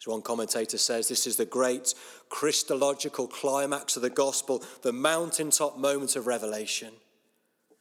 As 0.05 0.09
one 0.09 0.21
commentator 0.21 0.77
says, 0.77 1.09
this 1.09 1.27
is 1.27 1.37
the 1.37 1.47
great 1.47 1.95
Christological 2.29 3.27
climax 3.27 3.97
of 3.97 4.03
the 4.03 4.11
gospel, 4.11 4.63
the 4.83 4.93
mountaintop 4.93 5.79
moment 5.79 6.15
of 6.15 6.27
revelation. 6.27 6.93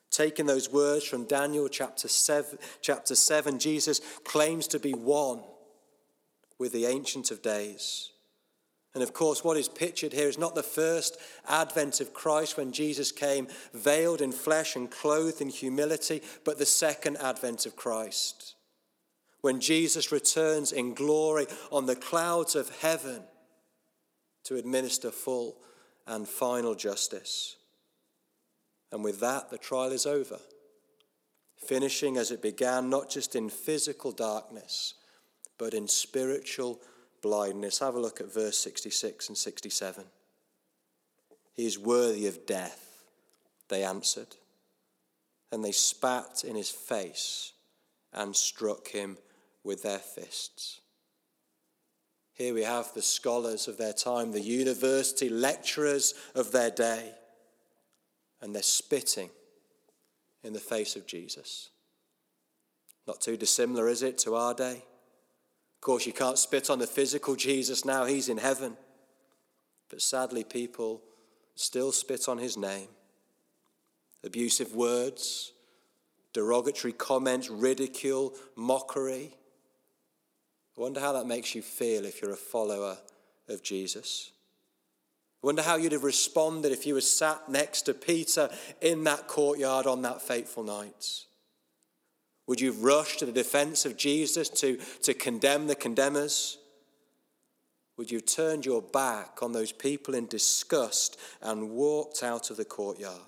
Taking 0.09 0.45
those 0.45 0.71
words 0.71 1.03
from 1.03 1.25
Daniel 1.25 1.67
chapter 1.67 2.07
7, 2.07 2.59
chapter 2.81 3.15
7, 3.15 3.59
Jesus 3.59 3.99
claims 4.23 4.67
to 4.67 4.79
be 4.79 4.93
one 4.93 5.41
with 6.57 6.71
the 6.71 6.85
Ancient 6.85 7.29
of 7.29 7.41
Days. 7.41 8.11
And 8.93 9.03
of 9.03 9.11
course, 9.11 9.43
what 9.43 9.57
is 9.57 9.67
pictured 9.67 10.13
here 10.13 10.29
is 10.29 10.37
not 10.37 10.55
the 10.55 10.63
first 10.63 11.17
advent 11.49 11.99
of 11.99 12.13
Christ 12.13 12.55
when 12.55 12.71
Jesus 12.71 13.11
came 13.11 13.49
veiled 13.73 14.21
in 14.21 14.31
flesh 14.31 14.77
and 14.77 14.89
clothed 14.89 15.41
in 15.41 15.49
humility, 15.49 16.21
but 16.45 16.57
the 16.57 16.65
second 16.65 17.17
advent 17.17 17.65
of 17.65 17.75
Christ 17.75 18.55
when 19.43 19.59
Jesus 19.59 20.09
returns 20.09 20.71
in 20.71 20.93
glory 20.93 21.47
on 21.69 21.85
the 21.85 21.97
clouds 21.97 22.55
of 22.55 22.79
heaven 22.79 23.21
to 24.45 24.55
administer 24.55 25.11
full 25.11 25.57
and 26.07 26.25
final 26.25 26.75
justice. 26.75 27.57
And 28.89 29.03
with 29.03 29.19
that, 29.19 29.49
the 29.49 29.57
trial 29.57 29.91
is 29.91 30.05
over, 30.05 30.39
finishing 31.57 32.15
as 32.15 32.31
it 32.31 32.41
began, 32.41 32.89
not 32.89 33.09
just 33.09 33.35
in 33.35 33.49
physical 33.49 34.13
darkness, 34.13 34.93
but 35.57 35.73
in 35.73 35.89
spiritual 35.89 36.79
blindness. 37.21 37.79
Have 37.79 37.95
a 37.95 37.99
look 37.99 38.21
at 38.21 38.33
verse 38.33 38.57
66 38.57 39.27
and 39.27 39.37
67. 39.37 40.05
He 41.53 41.65
is 41.65 41.77
worthy 41.77 42.27
of 42.27 42.45
death, 42.45 43.03
they 43.67 43.83
answered. 43.83 44.37
And 45.51 45.65
they 45.65 45.73
spat 45.73 46.45
in 46.47 46.55
his 46.55 46.69
face 46.69 47.51
and 48.13 48.33
struck 48.33 48.87
him 48.87 49.17
with 49.63 49.83
their 49.83 49.99
fists. 49.99 50.81
Here 52.33 52.53
we 52.53 52.63
have 52.63 52.93
the 52.93 53.01
scholars 53.01 53.67
of 53.67 53.77
their 53.77 53.93
time, 53.93 54.31
the 54.31 54.41
university 54.41 55.29
lecturers 55.29 56.13
of 56.33 56.51
their 56.51 56.71
day, 56.71 57.11
and 58.41 58.53
they're 58.53 58.63
spitting 58.63 59.29
in 60.43 60.53
the 60.53 60.59
face 60.59 60.95
of 60.95 61.05
Jesus. 61.05 61.69
Not 63.07 63.21
too 63.21 63.37
dissimilar, 63.37 63.87
is 63.87 64.01
it, 64.01 64.17
to 64.19 64.35
our 64.35 64.53
day? 64.53 64.83
Of 65.75 65.81
course, 65.81 66.05
you 66.05 66.13
can't 66.13 66.39
spit 66.39 66.69
on 66.69 66.79
the 66.79 66.87
physical 66.87 67.35
Jesus 67.35 67.85
now, 67.85 68.05
he's 68.05 68.29
in 68.29 68.37
heaven. 68.37 68.77
But 69.89 70.01
sadly, 70.01 70.43
people 70.43 71.01
still 71.55 71.91
spit 71.91 72.27
on 72.27 72.39
his 72.39 72.57
name. 72.57 72.87
Abusive 74.23 74.73
words, 74.73 75.51
derogatory 76.33 76.93
comments, 76.93 77.49
ridicule, 77.49 78.33
mockery. 78.55 79.35
I 80.77 80.81
wonder 80.81 80.99
how 80.99 81.13
that 81.13 81.27
makes 81.27 81.53
you 81.53 81.61
feel 81.61 82.05
if 82.05 82.21
you're 82.21 82.31
a 82.31 82.37
follower 82.37 82.97
of 83.47 83.61
Jesus. 83.61 84.31
I 85.43 85.47
wonder 85.47 85.61
how 85.61 85.75
you'd 85.75 85.91
have 85.91 86.03
responded 86.03 86.71
if 86.71 86.87
you 86.87 86.93
were 86.93 87.01
sat 87.01 87.49
next 87.49 87.83
to 87.83 87.93
Peter 87.93 88.49
in 88.81 89.03
that 89.03 89.27
courtyard 89.27 89.85
on 89.85 90.01
that 90.03 90.21
fateful 90.21 90.63
night. 90.63 91.25
Would 92.47 92.59
you 92.59 92.71
have 92.71 92.83
rushed 92.83 93.19
to 93.19 93.25
the 93.25 93.31
defense 93.31 93.85
of 93.85 93.97
Jesus 93.97 94.49
to, 94.49 94.77
to 95.03 95.13
condemn 95.13 95.67
the 95.67 95.75
condemners? 95.75 96.57
Would 97.97 98.09
you 98.09 98.17
have 98.17 98.25
turned 98.25 98.65
your 98.65 98.81
back 98.81 99.43
on 99.43 99.51
those 99.51 99.71
people 99.71 100.15
in 100.15 100.27
disgust 100.27 101.19
and 101.41 101.71
walked 101.71 102.23
out 102.23 102.49
of 102.49 102.57
the 102.57 102.65
courtyard? 102.65 103.19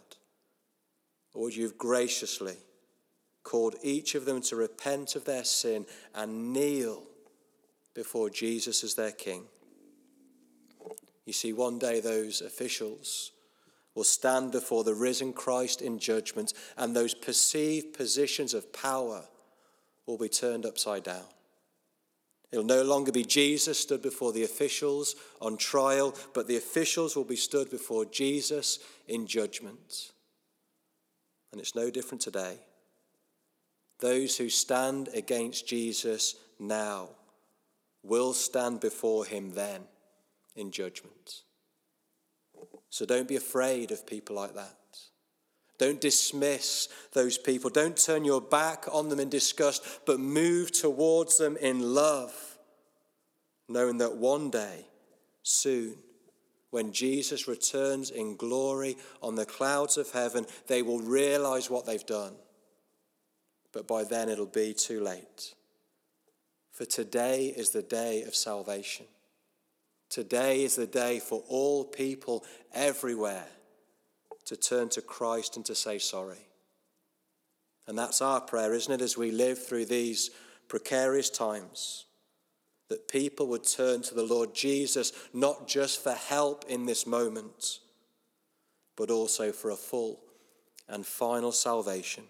Or 1.34 1.44
would 1.44 1.56
you 1.56 1.64
have 1.64 1.78
graciously 1.78 2.56
called 3.44 3.76
each 3.84 4.16
of 4.16 4.26
them 4.26 4.42
to 4.42 4.56
repent 4.56 5.16
of 5.16 5.26
their 5.26 5.44
sin 5.44 5.86
and 6.16 6.52
kneel 6.52 7.04
before 7.96 8.30
Jesus 8.30 8.84
as 8.84 8.94
their 8.94 9.12
king? 9.12 9.46
You 11.26 11.34
see, 11.34 11.54
one 11.54 11.80
day 11.80 12.00
those 12.00 12.42
officials 12.42 13.32
will 13.96 14.04
stand 14.04 14.52
before 14.52 14.84
the 14.84 14.94
risen 14.94 15.34
Christ 15.34 15.82
in 15.82 15.98
judgment, 15.98 16.54
and 16.78 16.96
those 16.96 17.16
perceived 17.16 17.98
positions 17.98 18.54
of 18.54 18.74
power 18.74 19.24
will 20.06 20.18
be 20.18 20.30
turned 20.30 20.66
upside 20.66 21.04
down. 21.04 21.26
It'll 22.52 22.66
no 22.66 22.84
longer 22.84 23.12
be 23.12 23.24
Jesus 23.24 23.80
stood 23.80 24.02
before 24.02 24.32
the 24.32 24.44
officials 24.44 25.16
on 25.42 25.58
trial, 25.58 26.16
but 26.34 26.48
the 26.48 26.58
officials 26.58 27.16
will 27.16 27.24
be 27.24 27.36
stood 27.36 27.72
before 27.72 28.06
Jesus 28.06 28.80
in 29.08 29.26
judgment. 29.26 30.12
And 31.52 31.60
it's 31.60 31.76
no 31.76 31.90
different 31.90 32.22
today. 32.22 32.60
Those 34.00 34.38
who 34.38 34.50
stand 34.50 35.10
against 35.14 35.68
Jesus 35.68 36.36
now 36.60 37.10
will 38.08 38.34
stand 38.34 38.80
before 38.80 39.26
him 39.26 39.54
then 39.54 39.82
in 40.56 40.72
judgment. 40.72 41.42
So 42.90 43.06
don't 43.06 43.28
be 43.28 43.36
afraid 43.36 43.92
of 43.92 44.08
people 44.08 44.36
like 44.36 44.56
that. 44.56 44.78
Don't 45.78 46.00
dismiss 46.00 46.88
those 47.12 47.38
people. 47.38 47.70
Don't 47.70 47.98
turn 47.98 48.24
your 48.24 48.40
back 48.40 48.86
on 48.92 49.10
them 49.10 49.20
in 49.20 49.30
disgust, 49.30 49.86
but 50.06 50.20
move 50.20 50.72
towards 50.72 51.38
them 51.38 51.58
in 51.58 51.94
love, 51.94 52.58
knowing 53.68 53.98
that 53.98 54.16
one 54.16 54.50
day, 54.50 54.86
soon, 55.44 55.96
when 56.70 56.92
Jesus 56.94 57.48
returns 57.48 58.10
in 58.10 58.36
glory 58.36 58.98
on 59.22 59.36
the 59.36 59.46
clouds 59.46 59.98
of 59.98 60.12
heaven, 60.12 60.46
they 60.68 60.82
will 60.82 61.00
realize 61.00 61.70
what 61.70 61.86
they've 61.86 62.06
done. 62.06 62.36
But 63.74 63.88
by 63.88 64.06
then 64.06 64.30
it'll 64.30 64.46
be 64.46 64.74
too 64.74 65.02
late. 65.02 65.54
For 66.76 66.84
today 66.84 67.54
is 67.56 67.70
the 67.70 67.82
day 67.82 68.24
of 68.24 68.36
salvation. 68.36 69.06
Today 70.10 70.62
is 70.62 70.76
the 70.76 70.86
day 70.86 71.20
for 71.20 71.42
all 71.48 71.86
people 71.86 72.44
everywhere 72.74 73.48
to 74.44 74.58
turn 74.58 74.90
to 74.90 75.02
Christ 75.02 75.56
and 75.56 75.66
to 75.68 75.74
say 75.74 76.00
sorry. 76.00 76.50
And 77.88 77.98
that's 77.98 78.22
our 78.22 78.42
prayer, 78.42 78.74
isn't 78.74 78.92
it, 78.92 79.02
as 79.02 79.18
we 79.18 79.32
live 79.32 79.66
through 79.66 79.86
these 79.86 80.32
precarious 80.68 81.30
times? 81.30 82.08
That 82.90 83.08
people 83.08 83.48
would 83.48 83.66
turn 83.66 84.02
to 84.02 84.14
the 84.14 84.26
Lord 84.26 84.54
Jesus 84.54 85.14
not 85.34 85.70
just 85.70 86.04
for 86.04 86.12
help 86.12 86.66
in 86.68 86.86
this 86.86 87.08
moment, 87.08 87.80
but 88.98 89.10
also 89.10 89.54
for 89.54 89.72
a 89.72 89.78
full 89.78 90.20
and 90.90 91.06
final 91.06 91.54
salvation. 91.54 92.26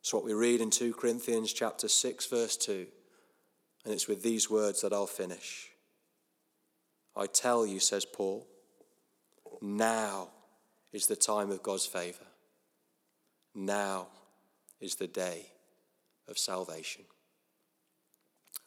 It's 0.00 0.12
what 0.12 0.24
we 0.24 0.34
read 0.34 0.60
in 0.60 0.70
2 0.70 0.94
Corinthians 0.94 1.52
chapter 1.52 1.86
6 1.86 2.26
verse 2.26 2.56
2. 2.56 2.88
And 3.84 3.92
it's 3.92 4.08
with 4.08 4.22
these 4.22 4.48
words 4.48 4.80
that 4.80 4.92
I'll 4.92 5.06
finish. 5.06 5.70
I 7.16 7.26
tell 7.26 7.66
you, 7.66 7.80
says 7.80 8.04
Paul, 8.04 8.46
now 9.60 10.28
is 10.92 11.06
the 11.06 11.16
time 11.16 11.50
of 11.50 11.62
God's 11.62 11.86
favor. 11.86 12.24
Now 13.54 14.08
is 14.80 14.96
the 14.96 15.06
day 15.06 15.46
of 16.28 16.38
salvation. 16.38 17.04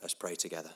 Let's 0.01 0.13
pray 0.13 0.35
together. 0.35 0.71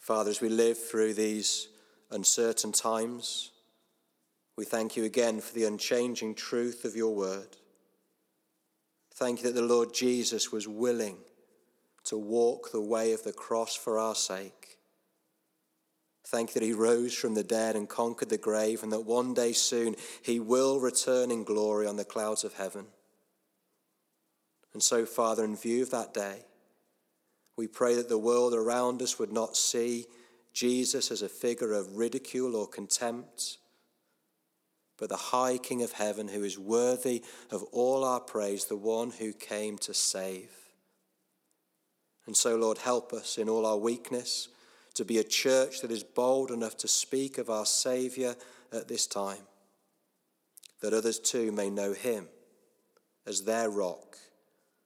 Father, 0.00 0.30
as 0.30 0.40
we 0.40 0.48
live 0.48 0.78
through 0.78 1.14
these 1.14 1.68
uncertain 2.10 2.72
times, 2.72 3.50
we 4.56 4.64
thank 4.64 4.96
you 4.96 5.04
again 5.04 5.40
for 5.40 5.54
the 5.54 5.64
unchanging 5.64 6.34
truth 6.34 6.84
of 6.84 6.96
your 6.96 7.14
word. 7.14 7.56
Thank 9.18 9.42
you 9.42 9.48
that 9.48 9.60
the 9.60 9.66
Lord 9.66 9.92
Jesus 9.92 10.52
was 10.52 10.68
willing 10.68 11.16
to 12.04 12.16
walk 12.16 12.70
the 12.70 12.80
way 12.80 13.12
of 13.12 13.24
the 13.24 13.32
cross 13.32 13.74
for 13.74 13.98
our 13.98 14.14
sake. 14.14 14.78
Thank 16.28 16.50
you 16.50 16.60
that 16.60 16.66
he 16.66 16.72
rose 16.72 17.14
from 17.14 17.34
the 17.34 17.42
dead 17.42 17.74
and 17.74 17.88
conquered 17.88 18.28
the 18.28 18.38
grave, 18.38 18.84
and 18.84 18.92
that 18.92 19.00
one 19.00 19.34
day 19.34 19.52
soon 19.52 19.96
he 20.22 20.38
will 20.38 20.78
return 20.78 21.32
in 21.32 21.42
glory 21.42 21.84
on 21.84 21.96
the 21.96 22.04
clouds 22.04 22.44
of 22.44 22.54
heaven. 22.54 22.86
And 24.72 24.80
so, 24.80 25.04
Father, 25.04 25.44
in 25.44 25.56
view 25.56 25.82
of 25.82 25.90
that 25.90 26.14
day, 26.14 26.44
we 27.56 27.66
pray 27.66 27.96
that 27.96 28.08
the 28.08 28.18
world 28.18 28.54
around 28.54 29.02
us 29.02 29.18
would 29.18 29.32
not 29.32 29.56
see 29.56 30.06
Jesus 30.52 31.10
as 31.10 31.22
a 31.22 31.28
figure 31.28 31.72
of 31.72 31.96
ridicule 31.96 32.54
or 32.54 32.68
contempt, 32.68 33.58
but 34.98 35.08
the 35.08 35.16
high 35.16 35.58
King 35.58 35.82
of 35.82 35.92
heaven 35.92 36.28
who 36.28 36.42
is 36.42 36.58
worthy 36.58 37.22
of 37.50 37.62
all 37.72 38.04
our 38.04 38.20
praise, 38.20 38.64
the 38.64 38.76
one 38.76 39.10
who 39.10 39.32
came 39.32 39.78
to 39.78 39.94
save. 39.94 40.50
And 42.26 42.36
so, 42.36 42.56
Lord, 42.56 42.78
help 42.78 43.12
us 43.12 43.38
in 43.38 43.48
all 43.48 43.64
our 43.64 43.78
weakness 43.78 44.48
to 44.94 45.04
be 45.04 45.18
a 45.18 45.24
church 45.24 45.80
that 45.80 45.92
is 45.92 46.02
bold 46.02 46.50
enough 46.50 46.76
to 46.78 46.88
speak 46.88 47.38
of 47.38 47.48
our 47.48 47.64
Saviour 47.64 48.34
at 48.72 48.88
this 48.88 49.06
time, 49.06 49.46
that 50.80 50.92
others 50.92 51.18
too 51.18 51.52
may 51.52 51.70
know 51.70 51.92
Him 51.92 52.26
as 53.26 53.42
their 53.42 53.70
rock 53.70 54.18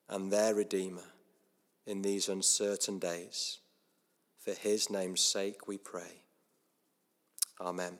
and 0.08 0.30
their 0.30 0.54
Redeemer 0.54 1.02
in 1.86 2.02
these 2.02 2.28
uncertain 2.28 2.98
days. 2.98 3.58
For 4.38 4.52
His 4.52 4.90
name's 4.90 5.22
sake 5.22 5.66
we 5.66 5.78
pray. 5.78 6.22
Amen. 7.60 7.98